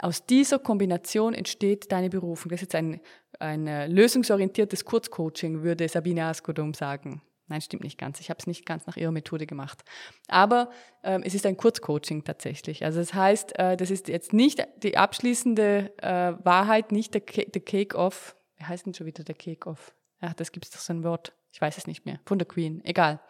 aus 0.00 0.26
dieser 0.26 0.58
Kombination 0.58 1.34
entsteht 1.34 1.92
deine 1.92 2.08
Berufung. 2.08 2.50
Das 2.50 2.58
ist 2.58 2.72
jetzt 2.72 2.74
ein, 2.74 3.00
ein 3.38 3.66
äh, 3.66 3.86
lösungsorientiertes 3.86 4.84
Kurzcoaching, 4.84 5.62
würde 5.62 5.88
Sabine 5.88 6.24
Askodum 6.24 6.74
sagen. 6.74 7.22
Nein, 7.48 7.60
stimmt 7.60 7.82
nicht 7.82 7.98
ganz. 7.98 8.20
Ich 8.20 8.30
habe 8.30 8.38
es 8.38 8.46
nicht 8.46 8.64
ganz 8.64 8.86
nach 8.86 8.96
ihrer 8.96 9.10
Methode 9.10 9.46
gemacht. 9.46 9.82
Aber 10.28 10.70
ähm, 11.02 11.22
es 11.22 11.34
ist 11.34 11.44
ein 11.44 11.56
Kurzcoaching 11.56 12.24
tatsächlich. 12.24 12.84
Also 12.84 13.00
das 13.00 13.12
heißt, 13.12 13.58
äh, 13.58 13.76
das 13.76 13.90
ist 13.90 14.08
jetzt 14.08 14.32
nicht 14.32 14.66
die 14.82 14.96
abschließende 14.96 15.92
äh, 15.98 16.32
Wahrheit, 16.44 16.92
nicht 16.92 17.12
der, 17.12 17.20
der 17.20 17.60
Cake-Off. 17.60 18.36
Wie 18.56 18.64
heißt 18.64 18.86
denn 18.86 18.94
schon 18.94 19.06
wieder 19.06 19.24
der 19.24 19.34
Cake-Off? 19.34 19.94
Ach, 20.20 20.32
das 20.34 20.52
gibt 20.52 20.64
es 20.64 20.70
doch 20.70 20.80
so 20.80 20.92
ein 20.92 21.04
Wort. 21.04 21.34
Ich 21.52 21.60
weiß 21.60 21.76
es 21.76 21.86
nicht 21.86 22.06
mehr. 22.06 22.20
Von 22.24 22.38
der 22.38 22.48
Queen. 22.48 22.82
Egal. 22.84 23.20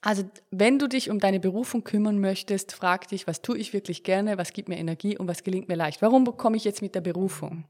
Also 0.00 0.24
wenn 0.50 0.78
du 0.78 0.88
dich 0.88 1.10
um 1.10 1.18
deine 1.18 1.40
Berufung 1.40 1.82
kümmern 1.82 2.20
möchtest, 2.20 2.72
frag 2.72 3.08
dich, 3.08 3.26
was 3.26 3.42
tue 3.42 3.58
ich 3.58 3.72
wirklich 3.72 4.04
gerne, 4.04 4.38
was 4.38 4.52
gibt 4.52 4.68
mir 4.68 4.78
Energie 4.78 5.18
und 5.18 5.26
was 5.26 5.42
gelingt 5.42 5.68
mir 5.68 5.74
leicht. 5.74 6.02
Warum 6.02 6.24
bekomme 6.24 6.56
ich 6.56 6.64
jetzt 6.64 6.82
mit 6.82 6.94
der 6.94 7.00
Berufung? 7.00 7.64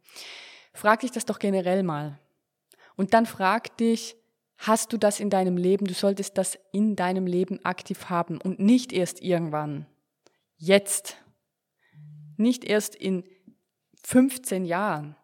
Frag 0.75 1.01
dich 1.01 1.11
das 1.11 1.25
doch 1.25 1.39
generell 1.39 1.83
mal. 1.83 2.19
Und 2.97 3.15
dann 3.15 3.25
frag 3.25 3.77
dich, 3.79 4.17
hast 4.59 4.93
du 4.93 4.99
das 4.99 5.21
in 5.21 5.31
deinem 5.31 5.57
Leben, 5.57 5.87
du 5.87 5.95
solltest 5.95 6.37
das 6.37 6.59
in 6.73 6.97
deinem 6.97 7.27
Leben 7.27 7.65
aktiv 7.65 8.11
haben 8.11 8.39
und 8.41 8.59
nicht 8.59 8.93
erst 8.93 9.23
irgendwann. 9.23 9.87
Jetzt. 10.57 11.17
Nicht 12.37 12.65
erst 12.65 12.95
in 12.95 13.25
15 14.05 14.65
Jahren. 14.65 15.17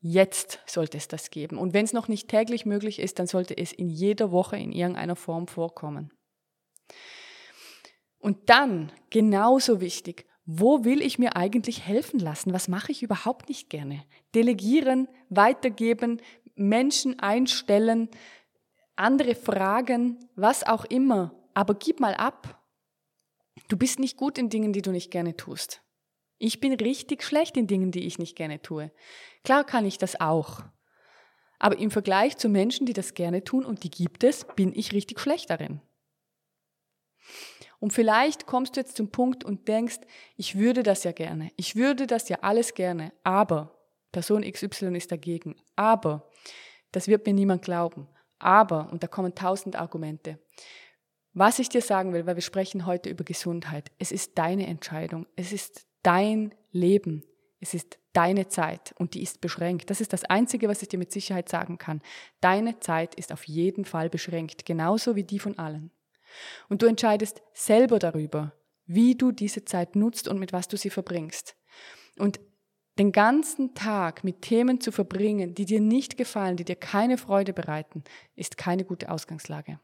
Jetzt 0.00 0.60
sollte 0.66 0.98
es 0.98 1.08
das 1.08 1.30
geben. 1.30 1.58
Und 1.58 1.72
wenn 1.72 1.84
es 1.84 1.94
noch 1.94 2.08
nicht 2.08 2.28
täglich 2.28 2.66
möglich 2.66 2.98
ist, 2.98 3.18
dann 3.18 3.26
sollte 3.26 3.56
es 3.56 3.72
in 3.72 3.88
jeder 3.88 4.30
Woche 4.30 4.56
in 4.56 4.70
irgendeiner 4.70 5.16
Form 5.16 5.48
vorkommen. 5.48 6.12
Und 8.18 8.48
dann, 8.48 8.92
genauso 9.10 9.80
wichtig, 9.80 10.26
wo 10.46 10.84
will 10.84 11.00
ich 11.00 11.18
mir 11.18 11.36
eigentlich 11.36 11.86
helfen 11.86 12.18
lassen? 12.20 12.52
Was 12.52 12.68
mache 12.68 12.92
ich 12.92 13.02
überhaupt 13.02 13.48
nicht 13.48 13.70
gerne? 13.70 14.04
Delegieren, 14.34 15.08
weitergeben, 15.30 16.20
Menschen 16.54 17.18
einstellen, 17.18 18.08
andere 18.96 19.34
fragen, 19.34 20.18
was 20.36 20.64
auch 20.64 20.84
immer, 20.84 21.34
aber 21.54 21.74
gib 21.74 22.00
mal 22.00 22.14
ab. 22.14 22.62
Du 23.68 23.76
bist 23.76 23.98
nicht 23.98 24.16
gut 24.16 24.38
in 24.38 24.50
Dingen, 24.50 24.72
die 24.72 24.82
du 24.82 24.90
nicht 24.90 25.10
gerne 25.10 25.36
tust. 25.36 25.82
Ich 26.38 26.60
bin 26.60 26.72
richtig 26.74 27.22
schlecht 27.22 27.56
in 27.56 27.66
Dingen, 27.66 27.90
die 27.90 28.06
ich 28.06 28.18
nicht 28.18 28.36
gerne 28.36 28.60
tue. 28.60 28.92
Klar 29.44 29.64
kann 29.64 29.86
ich 29.86 29.98
das 29.98 30.20
auch. 30.20 30.62
Aber 31.58 31.78
im 31.78 31.90
Vergleich 31.90 32.36
zu 32.36 32.48
Menschen, 32.48 32.86
die 32.86 32.92
das 32.92 33.14
gerne 33.14 33.44
tun, 33.44 33.64
und 33.64 33.84
die 33.84 33.90
gibt 33.90 34.24
es, 34.24 34.46
bin 34.56 34.74
ich 34.74 34.92
richtig 34.92 35.20
schlecht 35.20 35.48
darin. 35.50 35.80
Und 37.80 37.92
vielleicht 37.92 38.46
kommst 38.46 38.76
du 38.76 38.80
jetzt 38.80 38.96
zum 38.96 39.10
Punkt 39.10 39.44
und 39.44 39.68
denkst, 39.68 40.00
ich 40.36 40.56
würde 40.56 40.82
das 40.82 41.04
ja 41.04 41.12
gerne, 41.12 41.50
ich 41.56 41.76
würde 41.76 42.06
das 42.06 42.28
ja 42.28 42.38
alles 42.40 42.74
gerne, 42.74 43.12
aber 43.24 43.78
Person 44.12 44.42
XY 44.42 44.96
ist 44.96 45.12
dagegen, 45.12 45.56
aber 45.76 46.30
das 46.92 47.08
wird 47.08 47.26
mir 47.26 47.34
niemand 47.34 47.62
glauben, 47.62 48.08
aber, 48.38 48.90
und 48.92 49.02
da 49.02 49.06
kommen 49.06 49.34
tausend 49.34 49.76
Argumente. 49.76 50.38
Was 51.32 51.58
ich 51.58 51.68
dir 51.68 51.82
sagen 51.82 52.12
will, 52.12 52.26
weil 52.26 52.36
wir 52.36 52.42
sprechen 52.42 52.86
heute 52.86 53.10
über 53.10 53.24
Gesundheit, 53.24 53.90
es 53.98 54.12
ist 54.12 54.38
deine 54.38 54.68
Entscheidung, 54.68 55.26
es 55.34 55.52
ist 55.52 55.86
dein 56.02 56.54
Leben, 56.70 57.24
es 57.60 57.74
ist 57.74 57.98
deine 58.14 58.48
Zeit. 58.48 58.94
Und 58.98 59.14
die 59.14 59.22
ist 59.22 59.40
beschränkt. 59.40 59.90
Das 59.90 60.00
ist 60.00 60.12
das 60.12 60.24
Einzige, 60.24 60.68
was 60.68 60.80
ich 60.80 60.88
dir 60.88 60.98
mit 60.98 61.12
Sicherheit 61.12 61.48
sagen 61.48 61.76
kann. 61.76 62.00
Deine 62.40 62.78
Zeit 62.80 63.14
ist 63.16 63.32
auf 63.32 63.44
jeden 63.44 63.84
Fall 63.84 64.08
beschränkt, 64.08 64.64
genauso 64.64 65.16
wie 65.16 65.24
die 65.24 65.38
von 65.38 65.58
allen. 65.58 65.90
Und 66.68 66.82
du 66.82 66.86
entscheidest 66.86 67.42
selber 67.52 67.98
darüber, 67.98 68.52
wie 68.86 69.14
du 69.14 69.32
diese 69.32 69.64
Zeit 69.64 69.96
nutzt 69.96 70.28
und 70.28 70.38
mit 70.38 70.52
was 70.52 70.68
du 70.68 70.76
sie 70.76 70.90
verbringst. 70.90 71.56
Und 72.18 72.40
den 72.98 73.10
ganzen 73.10 73.74
Tag 73.74 74.22
mit 74.22 74.42
Themen 74.42 74.80
zu 74.80 74.92
verbringen, 74.92 75.54
die 75.54 75.64
dir 75.64 75.80
nicht 75.80 76.16
gefallen, 76.16 76.56
die 76.56 76.64
dir 76.64 76.76
keine 76.76 77.18
Freude 77.18 77.52
bereiten, 77.52 78.04
ist 78.36 78.56
keine 78.56 78.84
gute 78.84 79.10
Ausgangslage. 79.10 79.80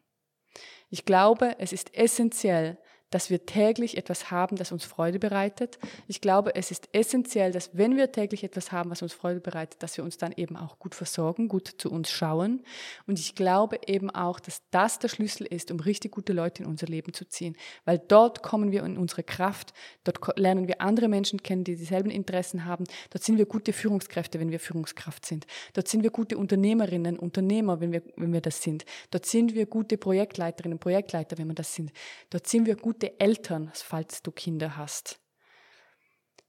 Ich 0.90 1.04
glaube, 1.04 1.56
es 1.58 1.72
ist 1.72 1.94
essentiell, 1.94 2.78
dass 3.10 3.28
wir 3.28 3.44
täglich 3.44 3.96
etwas 3.96 4.30
haben, 4.30 4.56
das 4.56 4.72
uns 4.72 4.84
Freude 4.84 5.18
bereitet. 5.18 5.78
Ich 6.06 6.20
glaube, 6.20 6.54
es 6.54 6.70
ist 6.70 6.88
essentiell, 6.92 7.52
dass 7.52 7.70
wenn 7.72 7.96
wir 7.96 8.12
täglich 8.12 8.44
etwas 8.44 8.72
haben, 8.72 8.90
was 8.90 9.02
uns 9.02 9.12
Freude 9.12 9.40
bereitet, 9.40 9.82
dass 9.82 9.96
wir 9.96 10.04
uns 10.04 10.16
dann 10.16 10.32
eben 10.36 10.56
auch 10.56 10.78
gut 10.78 10.94
versorgen, 10.94 11.48
gut 11.48 11.74
zu 11.78 11.90
uns 11.90 12.10
schauen. 12.10 12.62
Und 13.06 13.18
ich 13.18 13.34
glaube 13.34 13.78
eben 13.86 14.10
auch, 14.10 14.40
dass 14.40 14.62
das 14.70 14.98
der 14.98 15.08
Schlüssel 15.08 15.46
ist, 15.46 15.70
um 15.70 15.80
richtig 15.80 16.12
gute 16.12 16.32
Leute 16.32 16.62
in 16.62 16.68
unser 16.68 16.86
Leben 16.86 17.12
zu 17.12 17.28
ziehen. 17.28 17.56
Weil 17.84 17.98
dort 17.98 18.42
kommen 18.42 18.70
wir 18.70 18.84
in 18.84 18.96
unsere 18.96 19.24
Kraft, 19.24 19.72
dort 20.04 20.38
lernen 20.38 20.68
wir 20.68 20.80
andere 20.80 21.08
Menschen 21.08 21.42
kennen, 21.42 21.64
die 21.64 21.76
dieselben 21.76 22.10
Interessen 22.10 22.64
haben. 22.64 22.84
Dort 23.10 23.24
sind 23.24 23.38
wir 23.38 23.46
gute 23.46 23.72
Führungskräfte, 23.72 24.38
wenn 24.38 24.50
wir 24.50 24.60
Führungskraft 24.60 25.26
sind. 25.26 25.46
Dort 25.72 25.88
sind 25.88 26.02
wir 26.02 26.10
gute 26.10 26.38
Unternehmerinnen, 26.38 27.18
Unternehmer, 27.18 27.80
wenn 27.80 27.92
wir, 27.92 28.02
wenn 28.16 28.32
wir 28.32 28.40
das 28.40 28.62
sind. 28.62 28.84
Dort 29.10 29.26
sind 29.26 29.54
wir 29.54 29.66
gute 29.66 29.98
Projektleiterinnen, 29.98 30.78
Projektleiter, 30.78 31.38
wenn 31.38 31.48
wir 31.48 31.54
das 31.54 31.74
sind. 31.74 31.92
Dort 32.30 32.46
sind 32.46 32.66
wir 32.66 32.76
gute 32.76 32.99
gute 33.00 33.18
Eltern, 33.18 33.70
falls 33.72 34.22
du 34.22 34.30
Kinder 34.30 34.76
hast. 34.76 35.20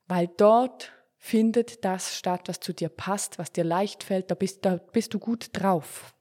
Weil 0.08 0.28
dort 0.28 0.92
findet 1.18 1.86
das 1.86 2.18
statt, 2.18 2.50
was 2.50 2.60
zu 2.60 2.74
dir 2.74 2.90
passt, 2.90 3.40
was 3.40 3.54
dir 3.54 3.64
leicht 3.64 4.04
fällt, 4.04 4.30
da 4.30 4.36
bist, 4.36 4.66
da 4.66 4.76
bist 4.76 5.14
du 5.14 5.20
gut 5.20 5.50
drauf. 5.54 6.14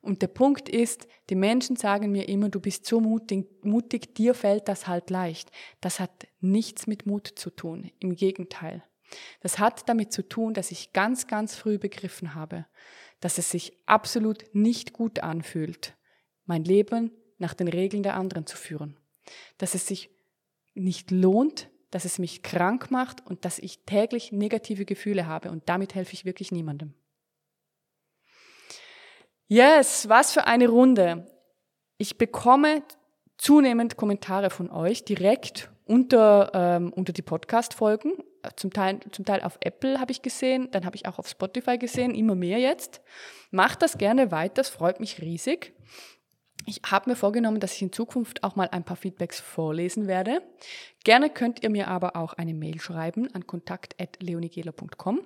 Und 0.00 0.22
der 0.22 0.28
Punkt 0.28 0.68
ist, 0.68 1.08
die 1.28 1.34
Menschen 1.34 1.74
sagen 1.74 2.12
mir 2.12 2.28
immer, 2.28 2.50
du 2.50 2.60
bist 2.60 2.86
so 2.86 3.00
mutig, 3.00 3.48
mutig, 3.64 4.14
dir 4.14 4.32
fällt 4.32 4.68
das 4.68 4.86
halt 4.86 5.10
leicht. 5.10 5.50
Das 5.80 5.98
hat 5.98 6.28
nichts 6.38 6.86
mit 6.86 7.04
Mut 7.06 7.26
zu 7.26 7.50
tun, 7.50 7.90
im 7.98 8.14
Gegenteil. 8.14 8.84
Das 9.40 9.58
hat 9.58 9.88
damit 9.88 10.12
zu 10.12 10.22
tun, 10.22 10.54
dass 10.54 10.70
ich 10.70 10.92
ganz, 10.92 11.26
ganz 11.26 11.56
früh 11.56 11.78
begriffen 11.78 12.36
habe, 12.36 12.66
dass 13.18 13.38
es 13.38 13.50
sich 13.50 13.76
absolut 13.86 14.44
nicht 14.52 14.92
gut 14.92 15.18
anfühlt, 15.18 15.96
mein 16.44 16.62
Leben 16.62 17.10
nach 17.38 17.54
den 17.54 17.66
Regeln 17.66 18.04
der 18.04 18.14
anderen 18.14 18.46
zu 18.46 18.56
führen 18.56 18.96
dass 19.58 19.74
es 19.74 19.86
sich 19.86 20.10
nicht 20.74 21.10
lohnt, 21.10 21.70
dass 21.90 22.04
es 22.04 22.18
mich 22.18 22.42
krank 22.42 22.90
macht 22.90 23.26
und 23.26 23.44
dass 23.44 23.58
ich 23.58 23.84
täglich 23.84 24.32
negative 24.32 24.84
Gefühle 24.84 25.26
habe 25.26 25.50
und 25.50 25.68
damit 25.68 25.94
helfe 25.94 26.12
ich 26.12 26.24
wirklich 26.24 26.52
niemandem. 26.52 26.94
Yes, 29.48 30.08
was 30.08 30.32
für 30.32 30.46
eine 30.46 30.68
Runde. 30.68 31.26
Ich 31.98 32.18
bekomme 32.18 32.82
zunehmend 33.38 33.96
Kommentare 33.96 34.50
von 34.50 34.70
euch 34.70 35.04
direkt 35.04 35.70
unter, 35.84 36.50
ähm, 36.52 36.92
unter 36.92 37.12
die 37.12 37.22
Podcast-Folgen. 37.22 38.14
Zum 38.56 38.72
Teil, 38.72 39.00
zum 39.12 39.24
Teil 39.24 39.42
auf 39.42 39.58
Apple 39.60 39.98
habe 39.98 40.12
ich 40.12 40.22
gesehen, 40.22 40.68
dann 40.70 40.84
habe 40.84 40.96
ich 40.96 41.06
auch 41.06 41.18
auf 41.18 41.28
Spotify 41.28 41.78
gesehen, 41.78 42.14
immer 42.14 42.34
mehr 42.34 42.58
jetzt. 42.58 43.00
Macht 43.50 43.82
das 43.82 43.98
gerne 43.98 44.30
weiter, 44.30 44.54
das 44.54 44.68
freut 44.68 45.00
mich 45.00 45.20
riesig. 45.20 45.72
Ich 46.68 46.80
habe 46.84 47.10
mir 47.10 47.16
vorgenommen, 47.16 47.60
dass 47.60 47.74
ich 47.74 47.82
in 47.82 47.92
Zukunft 47.92 48.42
auch 48.42 48.56
mal 48.56 48.68
ein 48.68 48.82
paar 48.82 48.96
Feedbacks 48.96 49.38
vorlesen 49.38 50.08
werde. 50.08 50.42
Gerne 51.04 51.30
könnt 51.30 51.62
ihr 51.62 51.70
mir 51.70 51.86
aber 51.86 52.16
auch 52.16 52.32
eine 52.32 52.54
Mail 52.54 52.80
schreiben 52.80 53.32
an 53.32 53.46
kontakt.leonigela.com 53.46 55.20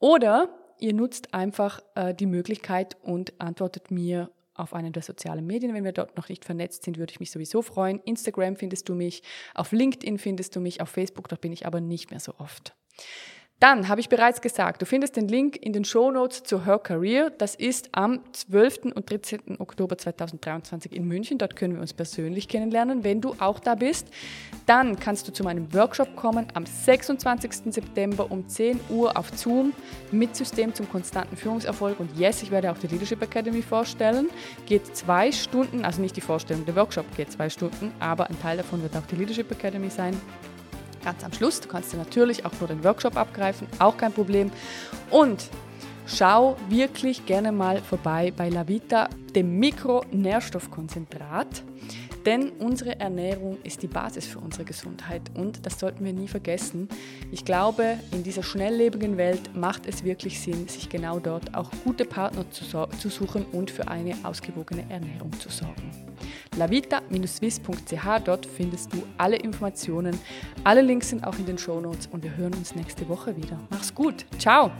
oder 0.00 0.48
ihr 0.80 0.94
nutzt 0.94 1.32
einfach 1.32 1.80
äh, 1.94 2.12
die 2.12 2.26
Möglichkeit 2.26 2.96
und 3.02 3.40
antwortet 3.40 3.92
mir 3.92 4.32
auf 4.54 4.74
einen 4.74 4.92
der 4.92 5.02
sozialen 5.02 5.46
Medien. 5.46 5.74
Wenn 5.74 5.84
wir 5.84 5.92
dort 5.92 6.16
noch 6.16 6.28
nicht 6.28 6.44
vernetzt 6.44 6.82
sind, 6.82 6.98
würde 6.98 7.12
ich 7.12 7.20
mich 7.20 7.30
sowieso 7.30 7.62
freuen. 7.62 8.00
Instagram 8.00 8.56
findest 8.56 8.88
du 8.88 8.96
mich, 8.96 9.22
auf 9.54 9.70
LinkedIn 9.70 10.18
findest 10.18 10.56
du 10.56 10.60
mich, 10.60 10.80
auf 10.80 10.88
Facebook, 10.88 11.28
dort 11.28 11.40
bin 11.40 11.52
ich 11.52 11.66
aber 11.66 11.80
nicht 11.80 12.10
mehr 12.10 12.20
so 12.20 12.34
oft. 12.38 12.74
Dann 13.60 13.88
habe 13.88 14.00
ich 14.00 14.08
bereits 14.08 14.40
gesagt, 14.40 14.82
du 14.82 14.86
findest 14.86 15.16
den 15.16 15.26
Link 15.26 15.56
in 15.56 15.72
den 15.72 15.84
Show 15.84 16.12
Notes 16.12 16.44
zu 16.44 16.64
Her 16.64 16.78
Career. 16.78 17.30
Das 17.30 17.56
ist 17.56 17.88
am 17.90 18.20
12. 18.32 18.94
und 18.94 19.10
13. 19.10 19.58
Oktober 19.58 19.98
2023 19.98 20.92
in 20.92 21.04
München. 21.04 21.38
Dort 21.38 21.56
können 21.56 21.74
wir 21.74 21.80
uns 21.80 21.92
persönlich 21.92 22.46
kennenlernen, 22.46 23.02
wenn 23.02 23.20
du 23.20 23.34
auch 23.40 23.58
da 23.58 23.74
bist. 23.74 24.06
Dann 24.66 24.96
kannst 25.00 25.26
du 25.26 25.32
zu 25.32 25.42
meinem 25.42 25.74
Workshop 25.74 26.14
kommen 26.14 26.46
am 26.54 26.66
26. 26.66 27.74
September 27.74 28.30
um 28.30 28.46
10 28.46 28.78
Uhr 28.90 29.18
auf 29.18 29.36
Zoom 29.36 29.72
mit 30.12 30.36
System 30.36 30.72
zum 30.72 30.88
konstanten 30.88 31.36
Führungserfolg. 31.36 31.98
Und 31.98 32.16
yes, 32.16 32.44
ich 32.44 32.52
werde 32.52 32.70
auch 32.70 32.78
die 32.78 32.86
Leadership 32.86 33.20
Academy 33.22 33.62
vorstellen. 33.62 34.28
Geht 34.66 34.96
zwei 34.96 35.32
Stunden, 35.32 35.84
also 35.84 36.00
nicht 36.00 36.14
die 36.14 36.20
Vorstellung, 36.20 36.64
der 36.64 36.76
Workshop 36.76 37.06
geht 37.16 37.32
zwei 37.32 37.50
Stunden, 37.50 37.92
aber 37.98 38.30
ein 38.30 38.40
Teil 38.40 38.58
davon 38.58 38.82
wird 38.82 38.96
auch 38.96 39.06
die 39.06 39.16
Leadership 39.16 39.50
Academy 39.50 39.90
sein 39.90 40.16
ganz 41.08 41.24
am 41.24 41.32
Schluss. 41.32 41.60
Du 41.60 41.68
kannst 41.68 41.90
dir 41.90 41.96
natürlich 41.96 42.44
auch 42.44 42.52
nur 42.60 42.68
den 42.68 42.84
Workshop 42.84 43.16
abgreifen, 43.16 43.66
auch 43.78 43.96
kein 43.96 44.12
Problem. 44.12 44.50
Und 45.10 45.48
schau 46.06 46.58
wirklich 46.68 47.24
gerne 47.24 47.50
mal 47.50 47.80
vorbei 47.80 48.30
bei 48.36 48.50
Lavita, 48.50 49.08
dem 49.34 49.58
Mikronährstoffkonzentrat. 49.58 51.62
Denn 52.28 52.50
unsere 52.58 53.00
Ernährung 53.00 53.56
ist 53.62 53.82
die 53.82 53.86
Basis 53.86 54.26
für 54.26 54.38
unsere 54.38 54.66
Gesundheit 54.66 55.22
und 55.34 55.64
das 55.64 55.80
sollten 55.80 56.04
wir 56.04 56.12
nie 56.12 56.28
vergessen. 56.28 56.86
Ich 57.32 57.42
glaube, 57.42 57.96
in 58.12 58.22
dieser 58.22 58.42
schnelllebigen 58.42 59.16
Welt 59.16 59.56
macht 59.56 59.86
es 59.86 60.04
wirklich 60.04 60.38
Sinn, 60.38 60.68
sich 60.68 60.90
genau 60.90 61.20
dort 61.20 61.54
auch 61.54 61.70
gute 61.84 62.04
Partner 62.04 62.44
zu, 62.50 62.66
zu 62.66 63.08
suchen 63.08 63.46
und 63.52 63.70
für 63.70 63.88
eine 63.88 64.14
ausgewogene 64.24 64.84
Ernährung 64.90 65.32
zu 65.40 65.48
sorgen. 65.48 65.90
lavita-swiss.ch, 66.54 68.20
dort 68.26 68.44
findest 68.44 68.92
du 68.92 69.02
alle 69.16 69.36
Informationen. 69.36 70.20
Alle 70.64 70.82
Links 70.82 71.08
sind 71.08 71.26
auch 71.26 71.38
in 71.38 71.46
den 71.46 71.56
Show 71.56 71.80
Notes 71.80 72.08
und 72.08 72.22
wir 72.24 72.36
hören 72.36 72.52
uns 72.52 72.74
nächste 72.74 73.08
Woche 73.08 73.34
wieder. 73.38 73.58
Mach's 73.70 73.94
gut. 73.94 74.26
Ciao! 74.38 74.70